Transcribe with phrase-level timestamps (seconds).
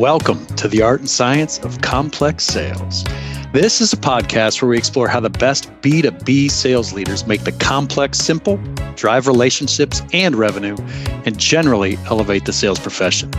[0.00, 3.04] Welcome to the art and science of complex sales.
[3.52, 7.52] This is a podcast where we explore how the best B2B sales leaders make the
[7.52, 8.56] complex simple,
[8.96, 10.74] drive relationships and revenue,
[11.26, 13.30] and generally elevate the sales profession.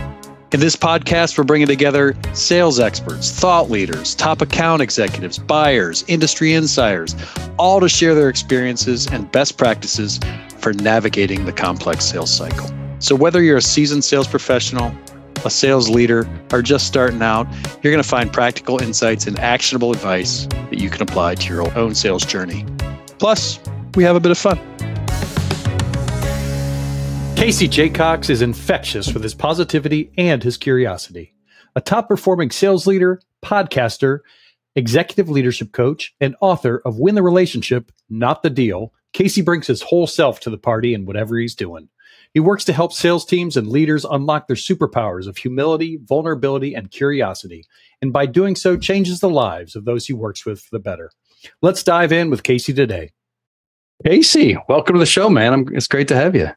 [0.52, 6.52] In this podcast, we're bringing together sales experts, thought leaders, top account executives, buyers, industry
[6.52, 7.16] insiders,
[7.58, 10.20] all to share their experiences and best practices
[10.58, 12.70] for navigating the complex sales cycle.
[13.00, 14.94] So, whether you're a seasoned sales professional,
[15.44, 17.46] a sales leader, or just starting out,
[17.82, 21.78] you're going to find practical insights and actionable advice that you can apply to your
[21.78, 22.64] own sales journey.
[23.18, 23.58] Plus,
[23.94, 24.58] we have a bit of fun.
[27.36, 31.34] Casey Jacox is infectious with his positivity and his curiosity.
[31.74, 34.20] A top performing sales leader, podcaster,
[34.76, 39.82] executive leadership coach, and author of Win the Relationship, Not the Deal, Casey brings his
[39.82, 41.88] whole self to the party in whatever he's doing.
[42.34, 46.90] He works to help sales teams and leaders unlock their superpowers of humility, vulnerability, and
[46.90, 47.64] curiosity,
[48.00, 51.10] and by doing so, changes the lives of those he works with for the better.
[51.60, 53.12] Let's dive in with Casey today.
[54.04, 55.52] Casey, welcome to the show, man.
[55.52, 56.48] I'm, it's great to have you.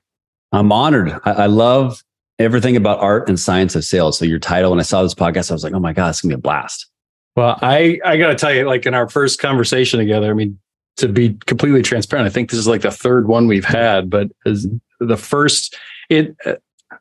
[0.51, 1.19] I'm honored.
[1.25, 2.03] I, I, love
[2.39, 4.17] everything about art and science of sales.
[4.17, 6.21] So your title, when I saw this podcast, I was like, oh my God, it's
[6.21, 6.87] gonna be a blast.
[7.35, 10.57] Well, I I gotta tell you, like in our first conversation together, I mean,
[10.97, 14.29] to be completely transparent, I think this is like the third one we've had, but
[14.45, 14.67] as
[14.99, 15.75] the first
[16.09, 16.55] it uh,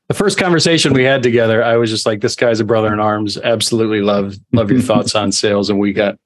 [0.09, 3.01] the first conversation we had together, I was just like, this guy's a brother in
[3.01, 3.37] arms.
[3.39, 6.19] Absolutely love love your thoughts on sales, and we got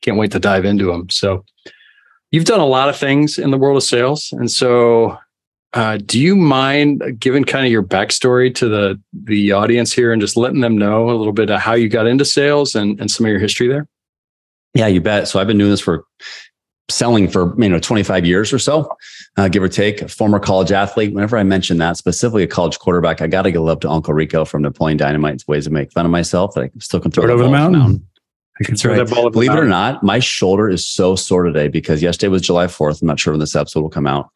[0.00, 1.08] can't wait to dive into them.
[1.10, 1.44] So,
[2.30, 5.18] you've done a lot of things in the world of sales, and so
[5.74, 10.20] uh, do you mind giving kind of your backstory to the the audience here and
[10.20, 13.10] just letting them know a little bit of how you got into sales and, and
[13.10, 13.88] some of your history there?
[14.74, 15.28] Yeah, you bet.
[15.28, 16.04] So I've been doing this for
[16.90, 18.88] selling for you know 25 years or so,
[19.36, 20.02] uh, give or take.
[20.02, 21.12] A former college athlete.
[21.12, 24.14] Whenever I mention that, specifically a college quarterback, I got to give love to Uncle
[24.14, 27.24] Rico from Napoleon Dynamite's ways to make fun of myself that I still can throw,
[27.24, 27.80] throw it over the mountain.
[27.80, 28.08] mountain.
[28.60, 29.06] I can throw right.
[29.06, 29.30] that ball.
[29.30, 33.00] Believe it or not, my shoulder is so sore today because yesterday was July 4th.
[33.00, 34.28] I'm not sure when this episode will come out.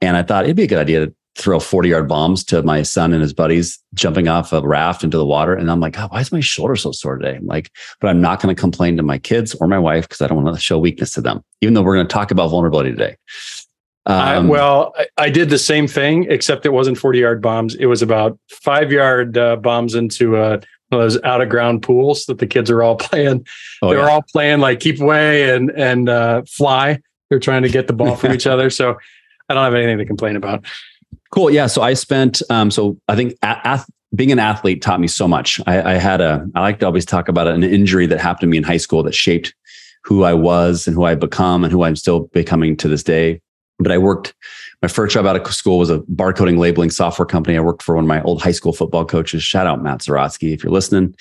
[0.00, 2.82] And I thought it'd be a good idea to throw 40 yard bombs to my
[2.82, 5.54] son and his buddies jumping off a raft into the water.
[5.54, 7.36] And I'm like, oh, why is my shoulder so sore today?
[7.36, 10.20] I'm like, but I'm not going to complain to my kids or my wife because
[10.20, 12.50] I don't want to show weakness to them, even though we're going to talk about
[12.50, 13.16] vulnerability today.
[14.06, 17.74] Um, I, well, I, I, did the same thing, except it wasn't 40 yard bombs.
[17.74, 22.38] It was about five yard uh, bombs into uh, those out of ground pools that
[22.38, 23.46] the kids are all playing.
[23.80, 24.10] Oh, They're yeah.
[24.10, 27.00] all playing like keep away and, and uh, fly.
[27.30, 28.68] They're trying to get the ball from each other.
[28.68, 28.98] So
[29.48, 30.66] I don't have anything to complain about.
[31.30, 31.50] Cool.
[31.50, 31.66] Yeah.
[31.66, 33.34] So I spent, um, so I think
[34.14, 35.60] being an athlete taught me so much.
[35.66, 38.46] I, I, had a, I like to always talk about an injury that happened to
[38.46, 39.54] me in high school that shaped
[40.04, 43.40] who I was and who I become and who I'm still becoming to this day.
[43.78, 44.34] But I worked,
[44.82, 47.56] my first job out of school was a barcoding labeling software company.
[47.56, 49.42] I worked for one of my old high school football coaches.
[49.42, 51.14] Shout out Matt Zaratsky if you're listening.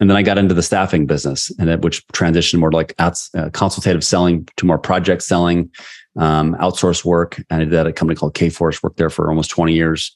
[0.00, 2.94] And then I got into the staffing business, and it, which transitioned more to like
[3.00, 3.10] uh,
[3.52, 5.70] consultative selling to more project selling,
[6.18, 7.38] um, outsource work.
[7.48, 10.14] And I did that at a company called Kforce, worked there for almost 20 years.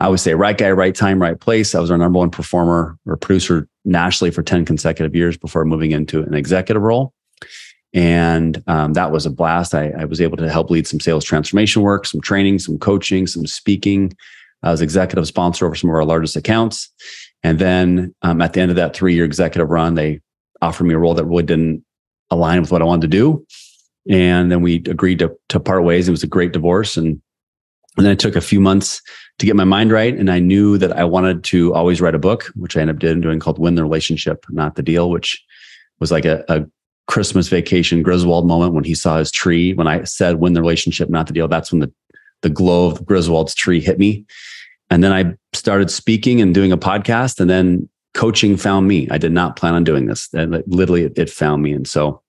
[0.00, 1.74] I would say right guy, right time, right place.
[1.74, 5.92] I was our number one performer or producer nationally for 10 consecutive years before moving
[5.92, 7.12] into an executive role.
[7.92, 9.72] And um, that was a blast.
[9.72, 13.28] I, I, was able to help lead some sales transformation work, some training, some coaching,
[13.28, 14.12] some speaking.
[14.64, 16.90] I was executive sponsor over some of our largest accounts.
[17.44, 20.20] And then um, at the end of that three year executive run, they
[20.60, 21.84] offered me a role that really didn't
[22.30, 23.46] align with what I wanted to do.
[24.08, 26.08] And then we agreed to, to part ways.
[26.08, 26.96] It was a great divorce.
[26.96, 27.20] And,
[27.96, 29.00] and then it took a few months
[29.38, 30.14] to get my mind right.
[30.16, 33.22] And I knew that I wanted to always write a book, which I ended up
[33.22, 35.42] doing called Win the Relationship, Not the Deal, which
[36.00, 36.64] was like a, a
[37.06, 39.74] Christmas vacation Griswold moment when he saw his tree.
[39.74, 41.92] When I said win the relationship, not the deal, that's when the,
[42.42, 44.24] the glow of Griswold's tree hit me.
[44.90, 47.40] And then I started speaking and doing a podcast.
[47.40, 49.08] And then coaching found me.
[49.10, 50.32] I did not plan on doing this.
[50.32, 51.72] And literally, it, it found me.
[51.72, 52.22] And so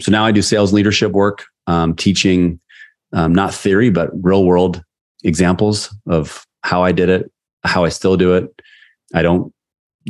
[0.00, 2.60] so now I do sales leadership work, um, teaching
[3.12, 4.82] um, not theory, but real world
[5.24, 7.30] examples of how I did it,
[7.64, 8.48] how I still do it.
[9.14, 9.52] I don't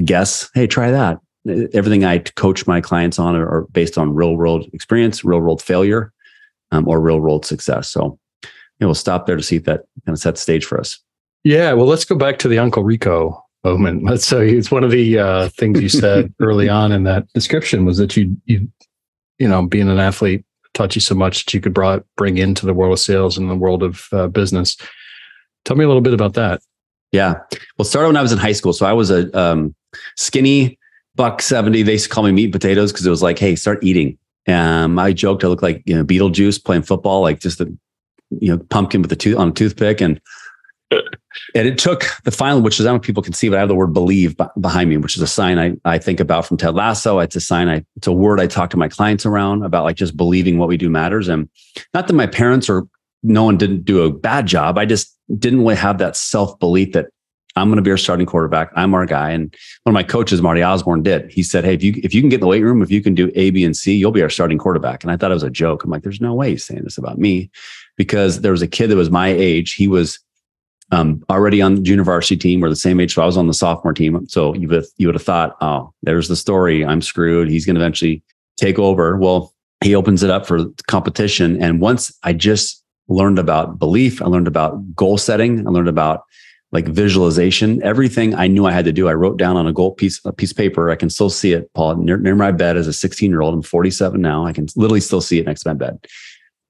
[0.05, 1.19] guess, hey, try that.
[1.72, 5.62] Everything I coach my clients on are, are based on real world experience, real world
[5.62, 6.12] failure,
[6.72, 7.88] um, or real world success.
[7.88, 8.49] So you
[8.81, 10.99] know, we'll stop there to see if that kind of sets the stage for us.
[11.44, 11.72] Yeah.
[11.72, 14.05] Well, let's go back to the Uncle Rico moment.
[14.08, 17.84] Let's say it's one of the uh, things you said early on in that description
[17.84, 18.69] was that you you
[19.38, 20.44] you know, being an athlete
[20.75, 23.50] taught you so much that you could brought, bring into the world of sales and
[23.50, 24.77] the world of uh, business.
[25.65, 26.61] Tell me a little bit about that.
[27.12, 27.41] Yeah.
[27.79, 28.73] Well, started when I was in high school.
[28.73, 29.75] So I was a um,
[30.17, 30.79] skinny
[31.15, 31.83] buck 70.
[31.83, 34.19] They used to call me meat potatoes because it was like, hey, start eating.
[34.47, 37.73] Um, I joked I looked like, you know, Beetlejuice playing football, like just a,
[38.31, 40.00] you know, pumpkin with a tooth on a toothpick.
[40.00, 40.21] And
[41.55, 43.56] and it took the final, which is I don't know if people can see, but
[43.56, 46.47] I have the word believe behind me, which is a sign I, I think about
[46.47, 47.19] from Ted Lasso.
[47.19, 49.97] It's a sign I, it's a word I talk to my clients around about like
[49.97, 51.29] just believing what we do matters.
[51.29, 51.49] And
[51.94, 52.87] not that my parents or
[53.23, 54.79] no one didn't do a bad job.
[54.79, 57.06] I just didn't really have that self belief that
[57.56, 58.71] I'm going to be our starting quarterback.
[58.77, 59.31] I'm our guy.
[59.31, 59.55] And
[59.85, 61.31] one of my coaches, Marty Osborne, did.
[61.33, 63.03] He said, Hey, if you if you can get in the weight room, if you
[63.03, 65.03] can do A, B, and C, you'll be our starting quarterback.
[65.03, 65.83] And I thought it was a joke.
[65.83, 67.50] I'm like, there's no way he's saying this about me.
[67.97, 69.73] Because there was a kid that was my age.
[69.73, 70.19] He was
[70.93, 72.61] um, already on the junior varsity team.
[72.61, 73.15] We're the same age.
[73.15, 74.27] So I was on the sophomore team.
[74.29, 76.85] So you would you would have thought, oh, there's the story.
[76.85, 77.49] I'm screwed.
[77.49, 78.23] He's going to eventually
[78.56, 79.17] take over.
[79.17, 79.53] Well,
[79.83, 81.62] he opens it up for competition.
[81.62, 86.23] And once I just learned about belief, I learned about goal setting, I learned about
[86.73, 89.09] like visualization, everything I knew I had to do.
[89.09, 90.91] I wrote down on a gold piece, a piece of paper.
[90.91, 93.55] I can still see it, Paul, near, near my bed as a 16 year old.
[93.55, 94.44] I'm 47 now.
[94.44, 96.05] I can literally still see it next to my bed.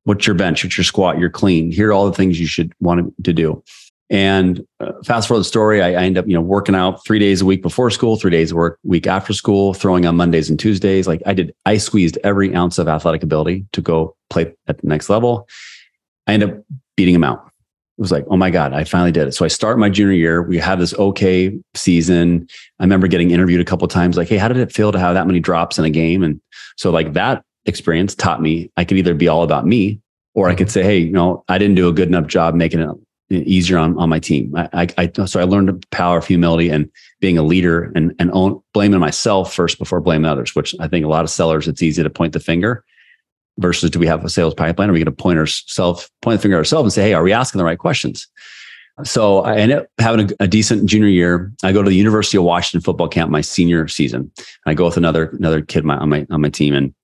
[0.05, 0.63] What's your bench?
[0.63, 1.19] What's your squat?
[1.19, 1.73] Your clean.
[1.73, 3.63] Here are all the things you should want to do.
[4.08, 7.19] And uh, fast forward the story, I, I end up, you know, working out three
[7.19, 10.58] days a week before school, three days work week after school, throwing on Mondays and
[10.58, 11.08] Tuesdays.
[11.08, 14.87] Like I did, I squeezed every ounce of athletic ability to go play at the
[14.87, 15.49] next level.
[16.26, 16.64] I end up
[16.97, 17.50] beating him out
[17.99, 19.32] it was like, oh my God, I finally did it.
[19.32, 20.43] So I start my junior year.
[20.43, 22.47] We have this okay season.
[22.79, 25.14] I remember getting interviewed a couple times, like, hey, how did it feel to have
[25.14, 26.23] that many drops in a game?
[26.23, 26.38] And
[26.76, 29.99] so like that experience taught me I could either be all about me
[30.35, 32.81] or I could say, hey, you know, I didn't do a good enough job making
[32.81, 32.91] it
[33.31, 34.55] easier on, on my team.
[34.56, 36.90] I, I, I so I learned the power of humility and
[37.20, 41.05] being a leader and and own, blaming myself first before blaming others, which I think
[41.05, 42.84] a lot of sellers it's easy to point the finger
[43.58, 44.90] versus do we have a sales pipeline?
[44.90, 47.32] Are we going to point ourselves, point the finger ourselves and say, hey, are we
[47.32, 48.28] asking the right questions?
[49.05, 51.52] So I ended up having a, a, decent junior year.
[51.62, 54.32] I go to the University of Washington football camp my senior season.
[54.64, 56.94] I go with another another kid my, on my on my team, and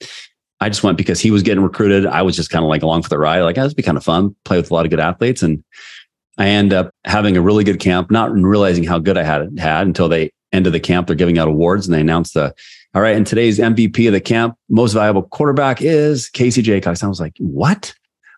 [0.61, 2.07] I just went because he was getting recruited.
[2.07, 3.43] I was just kind of like along for the ride.
[3.43, 4.35] Like, oh, this would be kind of fun.
[4.47, 5.63] Play with a lot of good athletes, and
[6.39, 8.11] I end up having a really good camp.
[8.11, 11.07] Not realizing how good I had had until they end of the camp.
[11.07, 12.55] They're giving out awards, and they announce the
[12.95, 13.17] all right.
[13.17, 17.03] And today's MVP of the camp, most valuable quarterback is Casey Jacox.
[17.03, 17.95] I was like, what?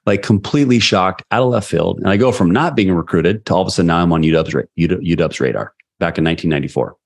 [0.07, 1.99] Like completely shocked out of left field.
[1.99, 4.23] And I go from not being recruited to all of a sudden now I'm on
[4.23, 6.97] UW's, UW's radar back in 1994.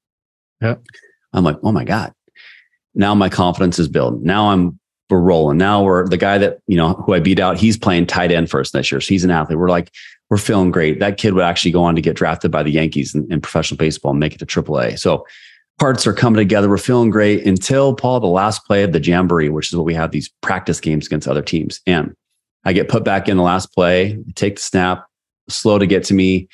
[0.61, 0.75] Yeah.
[1.32, 2.12] I'm like, oh my God.
[2.94, 4.20] Now my confidence is built.
[4.20, 5.56] Now I'm we're rolling.
[5.56, 8.50] Now we're the guy that, you know, who I beat out, he's playing tight end
[8.50, 9.00] first this year.
[9.00, 9.58] So he's an athlete.
[9.58, 9.91] We're like,
[10.30, 11.00] we're feeling great.
[11.00, 13.78] That kid would actually go on to get drafted by the Yankees in, in professional
[13.78, 14.98] baseball and make it to AAA.
[14.98, 15.26] So
[15.78, 16.69] parts are coming together.
[16.69, 19.94] We're feeling great until Paul, the last play of the jamboree, which is what we
[19.94, 21.80] have these practice games against other teams.
[21.86, 22.14] And
[22.64, 25.06] I get put back in the last play, take the snap,
[25.48, 26.48] slow to get to me.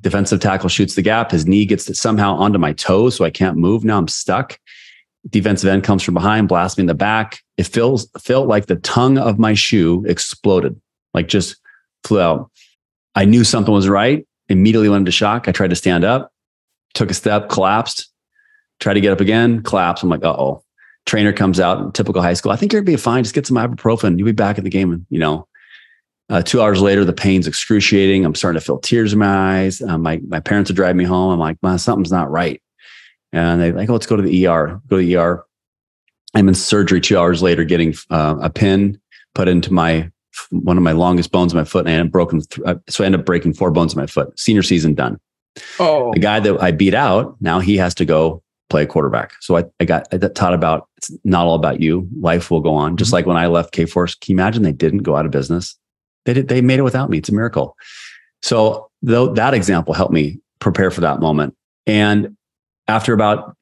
[0.00, 1.30] Defensive tackle shoots the gap.
[1.30, 3.84] His knee gets somehow onto my toe, so I can't move.
[3.84, 4.58] Now I'm stuck.
[5.30, 7.38] Defensive end comes from behind, blasts me in the back.
[7.56, 10.78] It feels felt like the tongue of my shoe exploded,
[11.14, 11.56] like just
[12.02, 12.50] flew out.
[13.14, 14.26] I knew something was right.
[14.48, 15.48] Immediately went into shock.
[15.48, 16.32] I tried to stand up,
[16.94, 18.08] took a step, collapsed,
[18.80, 20.02] tried to get up again, collapsed.
[20.02, 20.62] I'm like, uh oh.
[21.06, 22.50] Trainer comes out, typical high school.
[22.50, 23.24] I think you're gonna be fine.
[23.24, 24.18] Just get some ibuprofen.
[24.18, 24.90] You'll be back in the game.
[24.90, 25.46] And you know,
[26.30, 28.24] uh, two hours later, the pain's excruciating.
[28.24, 29.82] I'm starting to feel tears in my eyes.
[29.82, 31.30] Um, my my parents are driving me home.
[31.30, 32.62] I'm like, man, something's not right.
[33.32, 34.80] And they like, oh, let's go to the ER.
[34.88, 35.44] Go to the ER.
[36.34, 38.98] I'm in surgery two hours later, getting uh, a pin
[39.34, 40.10] put into my
[40.50, 42.40] one of my longest bones in my foot, and I broken.
[42.40, 44.38] Th- uh, so I end up breaking four bones in my foot.
[44.38, 45.18] Senior season done.
[45.78, 49.32] Oh, the guy that I beat out now he has to go play quarterback.
[49.40, 52.08] So I, I got I taught about it's not all about you.
[52.18, 52.96] Life will go on.
[52.96, 53.14] Just mm-hmm.
[53.14, 55.76] like when I left Kforce, can you imagine they didn't go out of business?
[56.24, 57.18] They did, they made it without me.
[57.18, 57.76] It's a miracle.
[58.42, 61.54] So though that example helped me prepare for that moment.
[61.86, 62.36] And
[62.88, 63.56] after about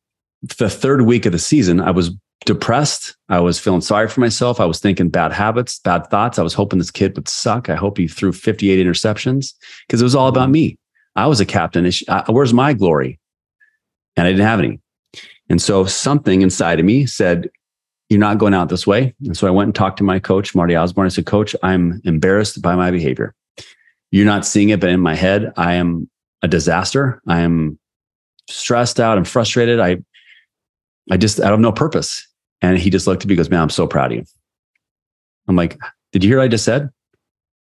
[0.58, 2.10] the third week of the season, I was
[2.44, 3.16] depressed.
[3.28, 4.60] I was feeling sorry for myself.
[4.60, 6.38] I was thinking bad habits, bad thoughts.
[6.38, 7.68] I was hoping this kid would suck.
[7.68, 9.54] I hope he threw 58 interceptions
[9.86, 10.78] because it was all about me.
[11.16, 11.90] I was a captain.
[12.28, 13.18] Where's my glory?
[14.16, 14.80] And I didn't have any.
[15.48, 17.50] And so something inside of me said,
[18.08, 19.14] You're not going out this way.
[19.24, 21.06] And so I went and talked to my coach, Marty Osborne.
[21.06, 23.34] I said, Coach, I'm embarrassed by my behavior.
[24.10, 26.08] You're not seeing it, but in my head, I am
[26.42, 27.20] a disaster.
[27.26, 27.78] I am
[28.48, 29.80] stressed out and frustrated.
[29.80, 29.98] I
[31.10, 32.26] I just I have no purpose.
[32.62, 34.24] And he just looked at me and goes, Man, I'm so proud of you.
[35.48, 35.78] I'm like,
[36.12, 36.90] Did you hear what I just said?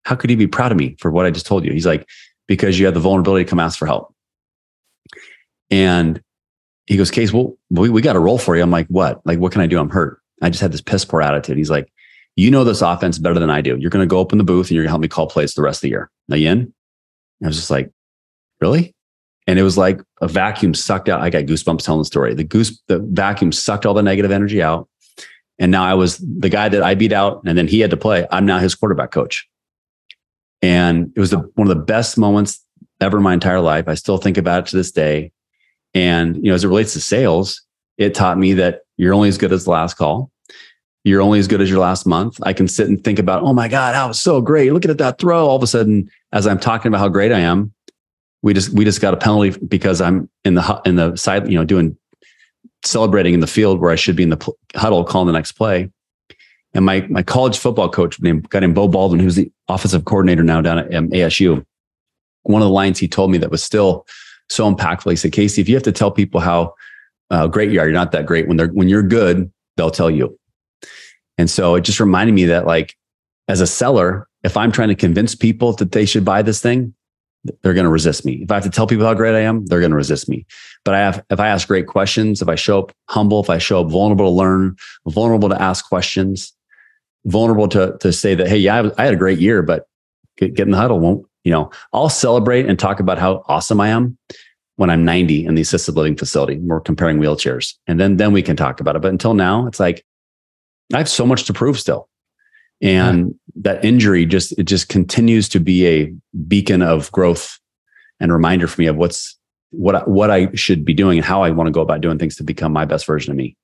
[0.05, 1.73] How could he be proud of me for what I just told you?
[1.73, 2.07] He's like,
[2.47, 4.13] Because you have the vulnerability to come ask for help.
[5.69, 6.21] And
[6.85, 8.61] he goes, Case, well, we, we got a role for you.
[8.61, 9.25] I'm like, what?
[9.25, 9.79] Like, what can I do?
[9.79, 10.19] I'm hurt.
[10.41, 11.57] I just had this piss poor attitude.
[11.57, 11.91] He's like,
[12.35, 13.77] you know this offense better than I do.
[13.77, 15.27] You're going to go up in the booth and you're going to help me call
[15.27, 16.09] plays the rest of the year.
[16.27, 16.73] Now, you in?
[17.43, 17.91] I was just like,
[18.59, 18.95] really?
[19.47, 21.21] And it was like a vacuum sucked out.
[21.21, 22.33] I got goosebumps telling the story.
[22.33, 24.87] The goose, the vacuum sucked all the negative energy out.
[25.59, 27.97] And now I was the guy that I beat out and then he had to
[27.97, 28.25] play.
[28.31, 29.47] I'm now his quarterback coach.
[30.61, 32.63] And it was the, one of the best moments
[33.01, 33.87] ever in my entire life.
[33.87, 35.31] I still think about it to this day.
[35.93, 37.61] And, you know, as it relates to sales,
[37.97, 40.31] it taught me that you're only as good as the last call.
[41.03, 42.39] You're only as good as your last month.
[42.43, 44.71] I can sit and think about, oh my God, that was so great.
[44.71, 45.45] Look at that throw.
[45.45, 47.73] All of a sudden, as I'm talking about how great I am,
[48.43, 51.57] we just we just got a penalty because I'm in the in the side, you
[51.57, 51.97] know, doing
[52.85, 55.89] celebrating in the field where I should be in the huddle calling the next play.
[56.73, 60.43] And my my college football coach named guy named Beau Baldwin, who's the offensive coordinator
[60.43, 61.65] now down at um, ASU.
[62.43, 64.05] One of the lines he told me that was still
[64.49, 65.09] so impactful.
[65.09, 66.73] He said, "Casey, if you have to tell people how
[67.29, 68.47] uh, great you are, you're not that great.
[68.49, 70.37] When they're when you're good, they'll tell you."
[71.37, 72.95] And so it just reminded me that, like,
[73.47, 76.93] as a seller, if I'm trying to convince people that they should buy this thing,
[77.61, 78.33] they're going to resist me.
[78.43, 80.45] If I have to tell people how great I am, they're going to resist me.
[80.85, 83.57] But I have, if I ask great questions, if I show up humble, if I
[83.57, 84.75] show up vulnerable to learn,
[85.07, 86.53] vulnerable to ask questions,
[87.25, 89.87] vulnerable to to say that, hey, yeah, I, had a great year, but
[90.37, 91.25] get, get in the huddle won't.
[91.43, 94.17] You know, I'll celebrate and talk about how awesome I am
[94.77, 96.57] when I'm 90 in the assisted living facility.
[96.59, 99.01] We're comparing wheelchairs, and then then we can talk about it.
[99.01, 100.05] But until now, it's like
[100.93, 102.07] I have so much to prove still
[102.81, 106.13] and that injury just it just continues to be a
[106.47, 107.59] beacon of growth
[108.19, 109.37] and reminder for me of what's
[109.71, 112.35] what what I should be doing and how I want to go about doing things
[112.37, 113.57] to become my best version of me.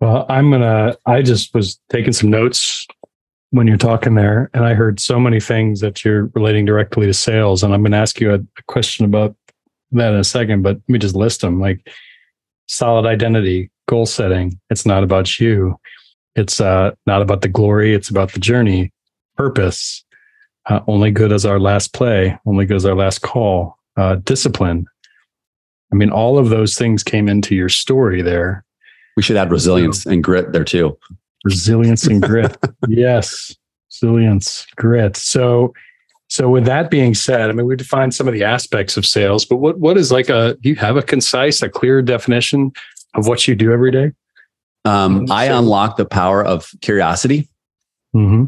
[0.00, 0.96] Well, I'm gonna.
[1.06, 2.86] I just was taking some notes
[3.50, 7.14] when you're talking there, and I heard so many things that you're relating directly to
[7.14, 9.36] sales, and I'm going to ask you a, a question about
[9.92, 10.62] that in a second.
[10.62, 11.88] But let me just list them: like
[12.66, 14.58] solid identity, goal setting.
[14.70, 15.78] It's not about you.
[16.34, 18.92] It's uh, not about the glory, it's about the journey,
[19.36, 20.04] purpose.
[20.66, 24.86] Uh, only good as our last play, only good as our last call, uh, discipline.
[25.92, 28.64] I mean, all of those things came into your story there.
[29.16, 30.96] We should add resilience and grit there too.
[31.44, 32.56] Resilience and grit.
[32.88, 33.54] yes.
[33.90, 35.16] Resilience, grit.
[35.16, 35.74] So,
[36.28, 39.44] so with that being said, I mean, we defined some of the aspects of sales,
[39.44, 42.72] but what, what is like a, do you have a concise, a clear definition
[43.14, 44.12] of what you do every day?
[44.84, 47.48] Um, I unlock the power of curiosity
[48.14, 48.46] mm-hmm.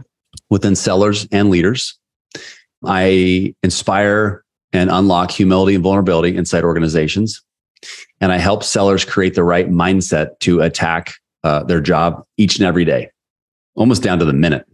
[0.51, 1.99] within sellers and leaders.
[2.85, 7.41] I inspire and unlock humility and vulnerability inside organizations.
[8.21, 11.15] And I help sellers create the right mindset to attack
[11.45, 13.11] uh, their job each and every day,
[13.77, 14.67] almost down to the minute.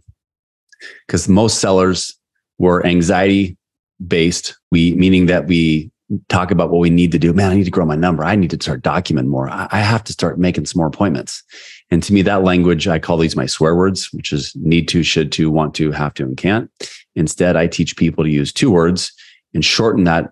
[1.05, 2.17] Because most sellers
[2.57, 3.57] were anxiety
[4.05, 5.90] based, we meaning that we
[6.29, 7.33] talk about what we need to do.
[7.33, 8.23] Man, I need to grow my number.
[8.23, 9.49] I need to start documenting more.
[9.49, 11.43] I have to start making some more appointments.
[11.89, 15.03] And to me, that language, I call these my swear words, which is need to,
[15.03, 16.69] should to, want to, have to, and can't.
[17.15, 19.11] Instead, I teach people to use two words
[19.53, 20.31] and shorten that.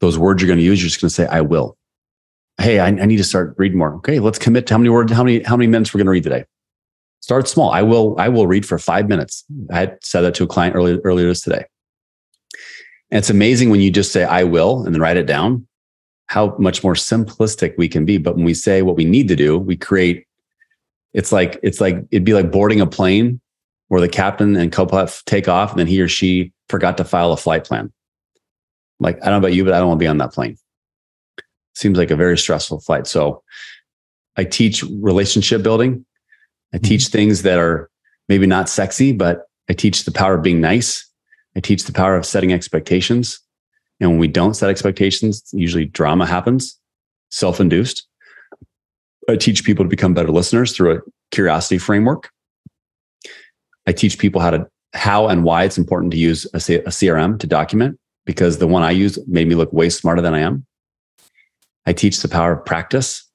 [0.00, 1.78] Those words you're going to use, you're just going to say, I will.
[2.60, 3.94] Hey, I, I need to start reading more.
[3.96, 6.12] Okay, let's commit to how many words, how many, how many minutes we're going to
[6.12, 6.44] read today.
[7.20, 7.70] Start small.
[7.70, 9.44] I will, I will read for five minutes.
[9.72, 11.64] I said that to a client earlier, earlier this today.
[13.10, 15.66] And it's amazing when you just say, I will, and then write it down,
[16.26, 18.18] how much more simplistic we can be.
[18.18, 20.26] But when we say what we need to do, we create,
[21.12, 23.40] it's like, it's like, it'd be like boarding a plane
[23.88, 27.32] where the captain and co-pilot take off and then he or she forgot to file
[27.32, 27.92] a flight plan.
[28.98, 30.56] Like, I don't know about you, but I don't want to be on that plane.
[31.74, 33.06] Seems like a very stressful flight.
[33.06, 33.42] So
[34.36, 36.04] I teach relationship building.
[36.72, 36.86] I mm-hmm.
[36.86, 37.90] teach things that are
[38.28, 41.08] maybe not sexy, but I teach the power of being nice.
[41.56, 43.40] I teach the power of setting expectations.
[44.00, 46.78] And when we don't set expectations, usually drama happens,
[47.30, 48.06] self induced.
[49.28, 52.30] I teach people to become better listeners through a curiosity framework.
[53.86, 57.38] I teach people how to how and why it's important to use a, a CRM
[57.40, 60.66] to document because the one I use made me look way smarter than I am.
[61.86, 63.28] I teach the power of practice.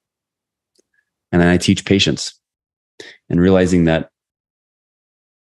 [1.32, 2.38] And then I teach patience
[3.28, 4.10] and realizing that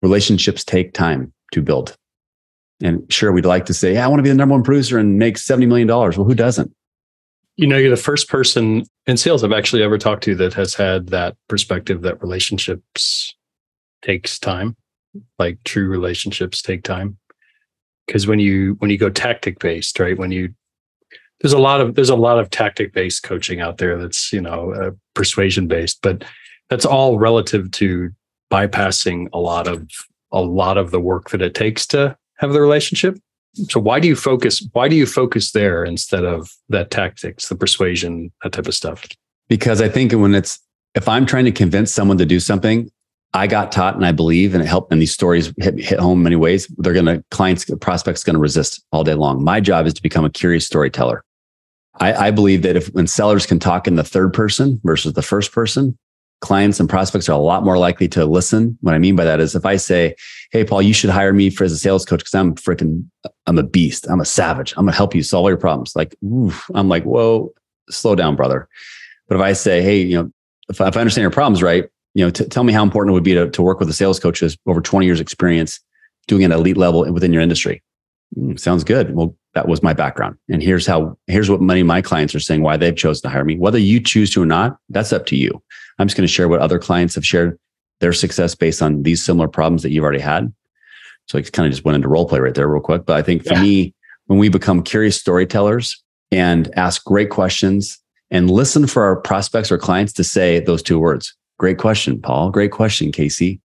[0.01, 1.95] relationships take time to build.
[2.81, 4.97] And sure, we'd like to say, yeah, I want to be the number one producer
[4.97, 5.87] and make $70 million.
[5.87, 6.71] Well, who doesn't?
[7.55, 10.75] You know, you're the first person in sales I've actually ever talked to that has
[10.75, 13.35] had that perspective that relationships
[14.03, 14.75] takes time,
[15.39, 17.17] like true relationships take time.
[18.05, 20.17] Because when you when you go tactic based, right?
[20.17, 20.53] When you
[21.41, 24.39] there's a lot of there's a lot of tactic based coaching out there that's you
[24.39, 26.23] know uh, persuasion based, but
[26.69, 28.11] that's all relative to
[28.51, 29.89] bypassing a lot of
[30.31, 33.17] a lot of the work that it takes to have the relationship.
[33.69, 34.67] So why do you focus?
[34.73, 39.05] Why do you focus there instead of that tactics, the persuasion, that type of stuff?
[39.47, 40.59] Because I think when it's
[40.93, 42.89] if I'm trying to convince someone to do something,
[43.33, 44.91] I got taught and I believe, and it helped.
[44.91, 46.67] And these stories hit, hit home in many ways.
[46.77, 49.43] They're going to clients, prospects going to resist all day long.
[49.43, 51.23] My job is to become a curious storyteller.
[51.99, 55.21] I, I believe that if when sellers can talk in the third person versus the
[55.21, 55.97] first person,
[56.41, 58.77] clients and prospects are a lot more likely to listen.
[58.81, 60.15] What I mean by that is if I say,
[60.51, 63.05] Hey, Paul, you should hire me for as a sales coach because I'm freaking,
[63.47, 64.07] I'm a beast.
[64.09, 64.73] I'm a savage.
[64.77, 65.95] I'm going to help you solve all your problems.
[65.95, 67.53] Like, oof, I'm like, whoa,
[67.89, 68.67] slow down, brother.
[69.27, 70.31] But if I say, Hey, you know,
[70.69, 73.13] if, if I understand your problems right, you know, t- tell me how important it
[73.13, 75.79] would be to, to work with a sales coach who's over 20 years experience
[76.27, 77.81] doing an elite level within your industry.
[78.37, 79.15] Mm, sounds good.
[79.15, 80.37] Well, that was my background.
[80.49, 83.29] And here's how, here's what many of my clients are saying why they've chosen to
[83.29, 83.57] hire me.
[83.57, 85.61] Whether you choose to or not, that's up to you.
[85.99, 87.57] I'm just going to share what other clients have shared
[87.99, 90.53] their success based on these similar problems that you've already had.
[91.27, 93.05] So I kind of just went into role play right there real quick.
[93.05, 93.61] But I think for yeah.
[93.61, 93.93] me,
[94.27, 96.01] when we become curious storytellers
[96.31, 97.99] and ask great questions
[98.29, 102.51] and listen for our prospects or clients to say those two words, great question, Paul.
[102.51, 103.59] Great question, Casey.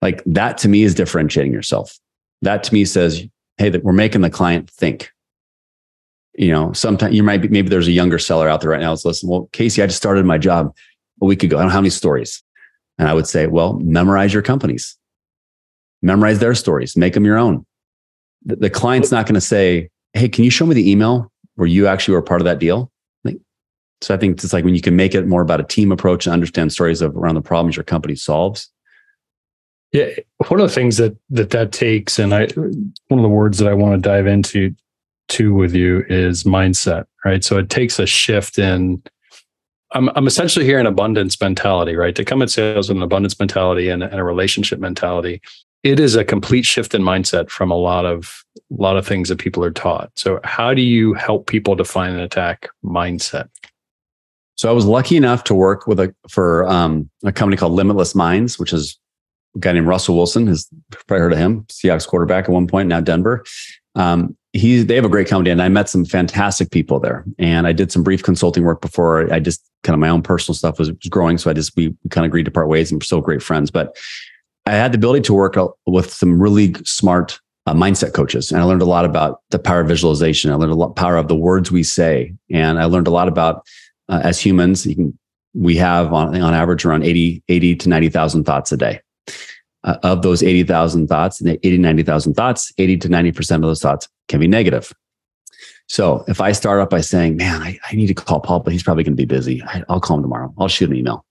[0.00, 1.98] Like that to me is differentiating yourself.
[2.42, 3.24] That to me says,
[3.58, 5.10] hey, that we're making the client think.
[6.34, 8.92] You know, sometimes you might be, maybe there's a younger seller out there right now
[8.92, 9.32] that's listening.
[9.32, 10.72] Well, Casey, I just started my job
[11.20, 11.58] a week ago.
[11.58, 12.42] I don't have any stories.
[12.98, 14.96] And I would say, well, memorize your companies,
[16.02, 17.64] memorize their stories, make them your own.
[18.44, 21.68] The, the client's not going to say, hey, can you show me the email where
[21.68, 22.90] you actually were part of that deal?
[24.00, 26.26] So I think it's like when you can make it more about a team approach
[26.26, 28.70] and understand stories of around the problems your company solves,
[29.92, 30.10] yeah,
[30.48, 32.46] one of the things that that that takes, and I
[33.08, 34.74] one of the words that I want to dive into
[35.28, 37.42] too with you is mindset, right?
[37.42, 39.02] So it takes a shift in.
[39.92, 42.14] I'm I'm essentially here an abundance mentality, right?
[42.14, 45.40] To come at sales with an abundance mentality and, and a relationship mentality,
[45.82, 49.28] it is a complete shift in mindset from a lot of a lot of things
[49.28, 50.10] that people are taught.
[50.16, 53.48] So how do you help people define and attack mindset?
[54.56, 58.14] So I was lucky enough to work with a for um, a company called Limitless
[58.14, 58.98] Minds, which is
[59.56, 62.88] a guy named Russell Wilson has probably heard of him, Seahawks quarterback at one point,
[62.88, 63.44] now Denver.
[63.94, 67.24] Um, he, they have a great company and I met some fantastic people there.
[67.38, 70.54] And I did some brief consulting work before I just kind of my own personal
[70.54, 71.38] stuff was, growing.
[71.38, 73.42] So I just, we, we kind of agreed to part ways and we're still great
[73.42, 73.70] friends.
[73.70, 73.96] But
[74.66, 78.50] I had the ability to work with some really smart uh, mindset coaches.
[78.50, 80.50] And I learned a lot about the power of visualization.
[80.50, 82.34] I learned a lot power of the words we say.
[82.50, 83.66] And I learned a lot about
[84.08, 85.18] uh, as humans, you can,
[85.54, 89.00] we have on, on average around 80, 80 to 90,000 thoughts a day
[89.84, 94.40] uh, of those 80,000 thoughts, 80, 90,000 thoughts, 80 to 90% of those thoughts can
[94.40, 94.92] be negative.
[95.88, 98.72] So if I start up by saying, man, I, I need to call Paul, but
[98.72, 99.62] he's probably going to be busy.
[99.62, 100.52] I, will call him tomorrow.
[100.58, 101.24] I'll shoot an email.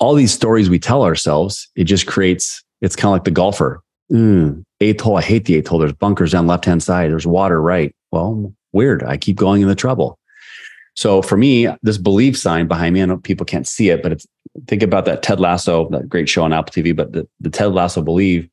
[0.00, 3.82] All these stories we tell ourselves, it just creates, it's kind of like the golfer.
[4.10, 5.78] Mm, eighth hole, I hate the eighth hole.
[5.78, 7.10] There's bunkers down left hand side.
[7.10, 7.94] There's water right.
[8.10, 9.02] Well, weird.
[9.02, 10.17] I keep going in the trouble.
[10.98, 14.10] So for me, this belief sign behind me, I know people can't see it, but
[14.10, 14.26] it's
[14.66, 17.72] think about that Ted Lasso, that great show on Apple TV, but the, the Ted
[17.72, 18.48] Lasso believe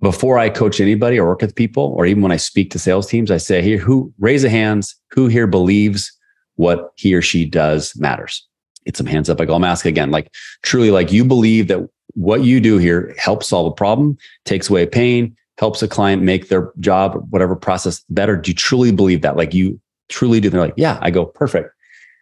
[0.00, 3.06] before I coach anybody or work with people, or even when I speak to sales
[3.06, 6.10] teams, I say, here, who raise a hands, who here believes
[6.54, 8.48] what he or she does matters?
[8.86, 9.38] Get some hands up.
[9.38, 13.14] I go, I'm asking again, like truly, like you believe that what you do here
[13.18, 18.02] helps solve a problem, takes away pain, helps a client make their job, whatever process
[18.08, 18.34] better.
[18.34, 19.36] Do you truly believe that?
[19.36, 19.78] Like you
[20.08, 20.50] truly do?
[20.50, 21.70] They're like, yeah, I go, perfect.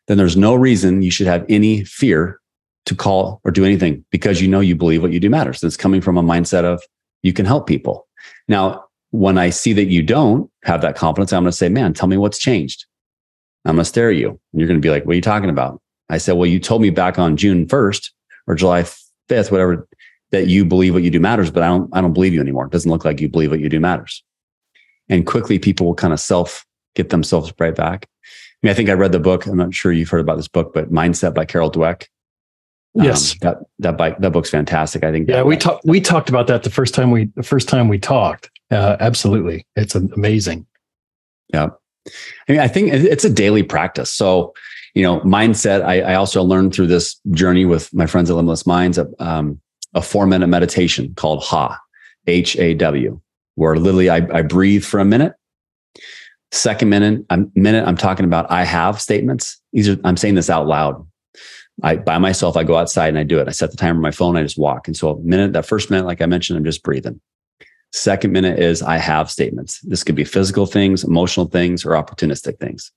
[0.09, 2.41] Then there's no reason you should have any fear
[2.87, 5.63] to call or do anything because you know you believe what you do matters.
[5.63, 6.83] And it's coming from a mindset of
[7.23, 8.09] you can help people.
[8.49, 11.93] Now, when I see that you don't have that confidence, I'm going to say, man,
[11.95, 12.87] tell me what's changed.
[13.65, 14.31] I'm going to stare at you.
[14.31, 15.81] And you're going to be like, what are you talking about?
[16.09, 18.11] I said, well, you told me back on June 1st
[18.47, 19.87] or July 5th, whatever,
[20.33, 22.67] that you believe what you do matters, but I don't, I don't believe you anymore.
[22.67, 24.25] It doesn't look like you believe what you do matters.
[25.09, 28.07] And quickly people will kind of self get themselves right back.
[28.25, 29.47] I mean, I think I read the book.
[29.47, 32.07] I'm not sure you've heard about this book, but Mindset by Carol Dweck.
[32.95, 35.03] Yes, um, that that bike that book's fantastic.
[35.03, 35.29] I think.
[35.29, 37.99] Yeah, we talked we talked about that the first time we the first time we
[37.99, 38.51] talked.
[38.71, 40.67] Uh, absolutely, it's amazing.
[41.53, 41.71] Yeah,
[42.49, 44.11] I mean, I think it's a daily practice.
[44.11, 44.53] So,
[44.95, 45.83] you know, mindset.
[45.83, 49.61] I, I also learned through this journey with my friends at Limitless Minds a, um,
[49.95, 51.77] a four minute meditation called HA,
[52.27, 53.21] H A W,
[53.55, 55.35] where literally I, I breathe for a minute.
[56.53, 59.61] Second minute, I'm minute, I'm talking about I have statements.
[59.73, 61.05] These are I'm saying this out loud
[61.83, 63.49] I by myself, I go outside and I do it.
[63.49, 64.37] I set the timer on my phone.
[64.37, 64.87] I just walk.
[64.87, 67.21] And so a minute, that first minute, like I mentioned, I'm just breathing.
[67.93, 69.81] Second minute is I have statements.
[69.81, 72.91] This could be physical things, emotional things, or opportunistic things.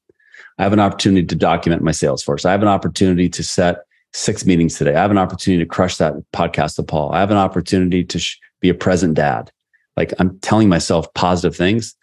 [0.57, 2.45] I have an opportunity to document my Salesforce.
[2.45, 3.79] I have an opportunity to set
[4.13, 4.95] six meetings today.
[4.95, 7.11] I have an opportunity to crush that podcast to Paul.
[7.11, 9.51] I have an opportunity to sh- be a present dad.
[9.97, 11.95] Like I'm telling myself positive things.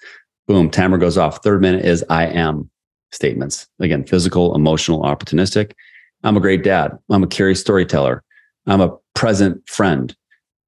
[0.47, 1.43] Boom, timer goes off.
[1.43, 2.71] Third minute is I am
[3.13, 3.69] statements.
[3.79, 5.73] Again, physical, emotional, opportunistic.
[6.25, 6.99] I'm a great dad.
[7.11, 8.23] I'm a curious storyteller.
[8.67, 10.15] I'm a present friend.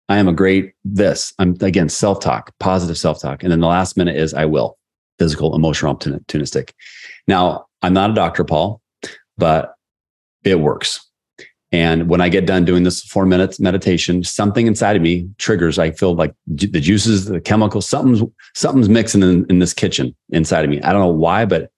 [0.09, 1.33] I am a great this.
[1.39, 3.43] I'm again self talk, positive self talk.
[3.43, 4.79] And then the last minute is I will,
[5.19, 6.73] physical, emotional, opportunistic.
[7.27, 8.83] Now, I'm not a doctor, Paul,
[9.39, 9.75] but
[10.45, 11.09] it works.
[11.75, 15.77] And when I get done doing this four minutes meditation, something inside of me triggers.
[15.77, 18.23] I feel like the juices, the chemicals, something's
[18.55, 20.81] something's mixing in, in this kitchen inside of me.
[20.83, 21.73] I don't know why, but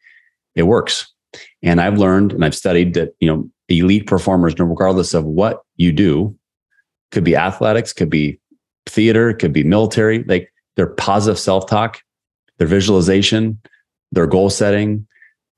[0.54, 1.10] it works.
[1.62, 5.92] And I've learned and I've studied that you know elite performers, regardless of what you
[5.92, 6.36] do,
[7.10, 8.38] could be athletics, could be
[8.84, 10.24] theater, could be military.
[10.24, 12.02] Like their positive self talk,
[12.58, 13.58] their visualization,
[14.12, 15.05] their goal setting,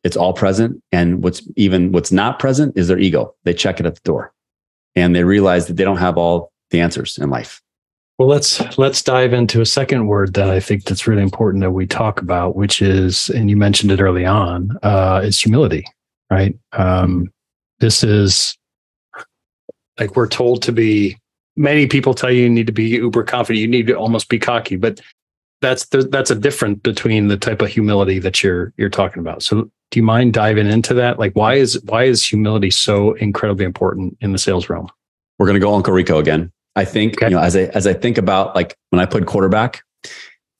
[0.05, 0.83] it's all present.
[0.93, 3.35] And what's even what's not present is their ego.
[3.45, 4.33] They check it at the door
[4.95, 7.63] and they realize that they don't have all the answers in life.
[8.19, 11.71] Well, let's let's dive into a second word that I think that's really important that
[11.71, 15.85] we talk about, which is, and you mentioned it early on, uh, is humility,
[16.29, 16.57] right?
[16.73, 17.33] Um,
[17.79, 18.59] this is
[19.99, 21.17] like we're told to be.
[21.57, 23.61] Many people tell you you need to be uber confident.
[23.61, 25.01] You need to almost be cocky, but
[25.61, 29.43] that's that's a difference between the type of humility that you're you're talking about.
[29.43, 31.19] So, do you mind diving into that?
[31.19, 34.89] Like, why is why is humility so incredibly important in the sales realm?
[35.39, 36.53] We're going to go Uncle Rico again.
[36.77, 37.27] I think okay.
[37.27, 39.83] you know as I as I think about like when I played quarterback,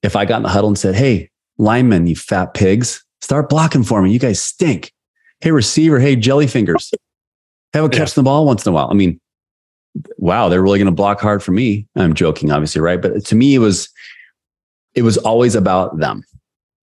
[0.03, 3.85] if I got in the huddle and said, "Hey, linemen, you fat pigs, start blocking
[3.85, 4.13] for me.
[4.13, 4.93] You guys stink."
[5.41, 6.93] Hey, receiver, hey, jelly fingers,
[7.73, 8.15] have a catch yeah.
[8.15, 8.89] the ball once in a while.
[8.91, 9.21] I mean,
[10.17, 11.87] wow, they're really going to block hard for me.
[11.95, 13.01] I'm joking, obviously, right?
[13.01, 13.89] But to me, it was
[14.95, 16.25] it was always about them.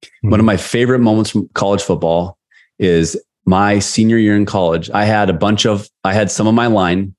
[0.06, 0.30] Mm-hmm.
[0.32, 2.38] One of my favorite moments from college football
[2.80, 4.89] is my senior year in college.
[4.91, 7.15] I had a bunch of I had some of my line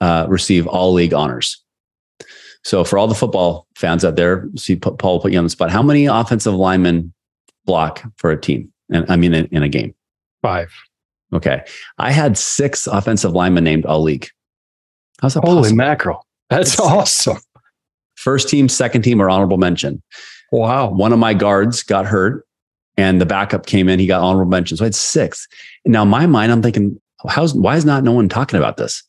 [0.00, 1.62] uh, receive all league honors.
[2.62, 5.70] So for all the football fans out there, see Paul put you on the spot.
[5.70, 7.12] How many offensive linemen
[7.66, 8.72] block for a team?
[8.90, 9.94] And I mean, in, in a game,
[10.42, 10.72] five.
[11.32, 11.64] Okay,
[11.98, 14.28] I had six offensive linemen named all league.
[15.20, 15.76] How's that Holy possible?
[15.76, 16.26] mackerel.
[16.50, 17.38] That's awesome.
[18.16, 20.02] First team, second team, or honorable mention.
[20.54, 20.90] Wow.
[20.90, 22.46] One of my guards got hurt
[22.96, 23.98] and the backup came in.
[23.98, 24.76] He got honorable mention.
[24.76, 25.48] So I had six.
[25.84, 28.76] And now, in my mind, I'm thinking, how's, why is not no one talking about
[28.76, 29.02] this?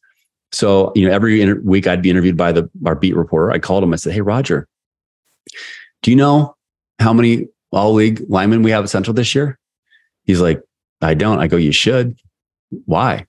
[0.52, 3.52] So, you know, every inter- week I'd be interviewed by the, our beat reporter.
[3.52, 3.94] I called him.
[3.94, 4.68] I said, Hey, Roger,
[6.02, 6.56] do you know
[6.98, 9.60] how many all league linemen we have at Central this year?
[10.24, 10.64] He's like,
[11.04, 11.38] I don't.
[11.38, 12.18] I go, You should.
[12.86, 13.28] Why?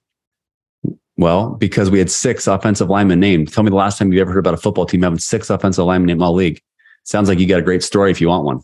[1.18, 3.52] Well, because we had six offensive linemen named.
[3.52, 5.84] Tell me the last time you ever heard about a football team having six offensive
[5.84, 6.62] linemen named all league.
[7.06, 8.60] Sounds like you got a great story if you want one.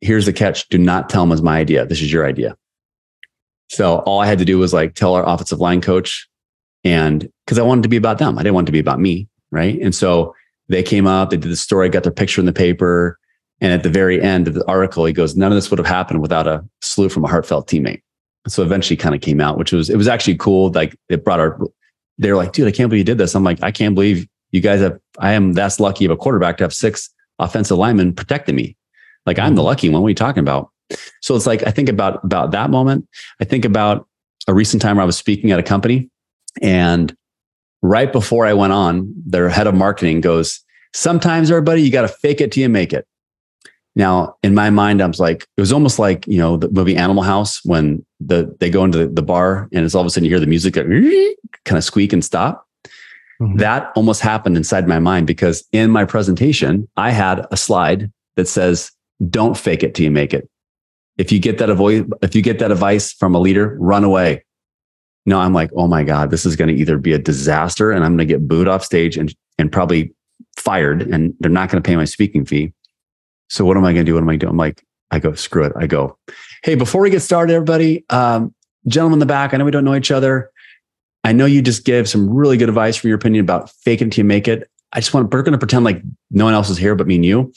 [0.00, 0.68] Here's the catch.
[0.68, 1.86] Do not tell them it's my idea.
[1.86, 2.56] This is your idea.
[3.68, 6.28] So all I had to do was like tell our offensive line coach
[6.84, 8.38] and because I wanted to be about them.
[8.38, 9.28] I didn't want to be about me.
[9.50, 9.80] Right.
[9.80, 10.34] And so
[10.68, 13.18] they came up, they did the story, got their picture in the paper.
[13.60, 15.86] And at the very end of the article, he goes, none of this would have
[15.86, 18.02] happened without a salute from a heartfelt teammate
[18.46, 20.70] so eventually kind of came out, which was, it was actually cool.
[20.70, 21.58] Like it brought our,
[22.18, 23.34] they're like, dude, I can't believe you did this.
[23.34, 26.58] I'm like, I can't believe you guys have, I am that's lucky of a quarterback
[26.58, 28.76] to have six offensive linemen protecting me.
[29.26, 29.66] Like I'm the mm-hmm.
[29.66, 30.02] lucky one.
[30.02, 30.70] What are you talking about?
[31.20, 33.06] So it's like, I think about, about that moment.
[33.40, 34.08] I think about
[34.46, 36.10] a recent time where I was speaking at a company
[36.62, 37.14] and
[37.82, 40.60] right before I went on, their head of marketing goes,
[40.94, 43.06] sometimes everybody, you got to fake it till you make it.
[43.94, 46.96] Now, in my mind, I was like, it was almost like, you know, the movie
[46.96, 50.10] Animal House when the they go into the, the bar and it's all of a
[50.10, 50.74] sudden you hear the music
[51.64, 52.67] kind of squeak and stop.
[53.40, 53.56] Mm-hmm.
[53.58, 58.48] That almost happened inside my mind because in my presentation, I had a slide that
[58.48, 58.90] says,
[59.30, 60.48] don't fake it till you make it.
[61.18, 64.44] If you get that avoid, if you get that advice from a leader, run away.
[65.26, 68.04] No, I'm like, oh my God, this is going to either be a disaster and
[68.04, 70.14] I'm going to get booed off stage and, and probably
[70.56, 72.72] fired and they're not going to pay my speaking fee
[73.48, 74.14] so what am I going to do?
[74.14, 74.50] What am I doing?
[74.50, 75.72] I'm like, I go, screw it.
[75.76, 76.18] I go,
[76.62, 78.54] hey, before we get started, everybody, um,
[78.86, 80.50] gentlemen in the back, I know we don't know each other.
[81.24, 84.04] I know you just gave some really good advice from your opinion about fake it
[84.04, 84.70] until you make it.
[84.92, 87.16] I just want, we're going to pretend like no one else is here but me
[87.16, 87.52] and you.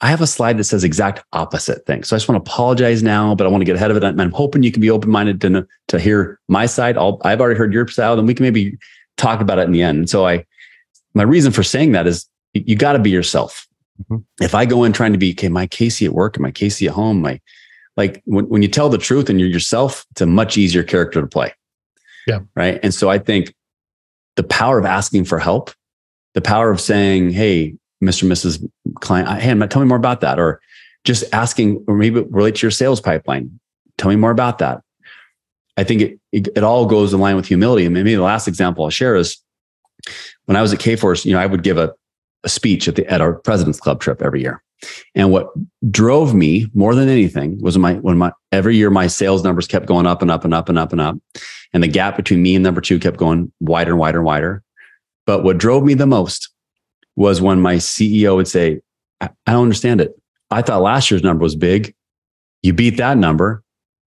[0.00, 2.02] I have a slide that says exact opposite thing.
[2.02, 4.02] So I just want to apologize now, but I want to get ahead of it.
[4.02, 6.96] And I'm hoping you can be open-minded to, to hear my side.
[6.96, 8.78] I'll, I've already heard your side and we can maybe
[9.16, 9.98] talk about it in the end.
[9.98, 10.44] And so I,
[11.14, 13.68] my reason for saying that is you, you got to be yourself.
[14.04, 14.22] Mm-hmm.
[14.42, 16.88] If I go in trying to be, okay, my Casey at work and my Casey
[16.88, 17.40] at home, my
[17.96, 21.20] like when, when you tell the truth and you're yourself, it's a much easier character
[21.20, 21.52] to play.
[22.26, 22.40] Yeah.
[22.54, 22.78] Right.
[22.82, 23.54] And so I think
[24.36, 25.70] the power of asking for help,
[26.34, 28.24] the power of saying, Hey, Mr.
[28.24, 28.68] Mrs.
[28.96, 30.38] Client, hey, tell me more about that.
[30.38, 30.60] Or
[31.04, 33.58] just asking, or maybe relate to your sales pipeline.
[33.98, 34.82] Tell me more about that.
[35.76, 37.84] I think it, it, it all goes in line with humility.
[37.84, 39.38] And maybe the last example I'll share is
[40.46, 41.94] when I was at Kforce, you know, I would give a
[42.44, 44.62] a speech at the at our president's club trip every year.
[45.14, 45.48] And what
[45.90, 49.86] drove me more than anything was my when my every year my sales numbers kept
[49.86, 51.16] going up and up and up and up and up.
[51.72, 54.62] And the gap between me and number two kept going wider and wider and wider.
[55.26, 56.48] But what drove me the most
[57.16, 58.80] was when my CEO would say,
[59.20, 60.12] I, don't understand it.
[60.50, 61.94] I thought last year's number was big.
[62.62, 63.62] You beat that number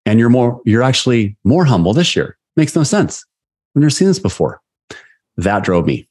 [0.06, 2.38] and you're more, you're actually more humble this year.
[2.56, 3.24] Makes no sense.
[3.74, 4.60] We've never seen this before.
[5.36, 6.08] that drove me.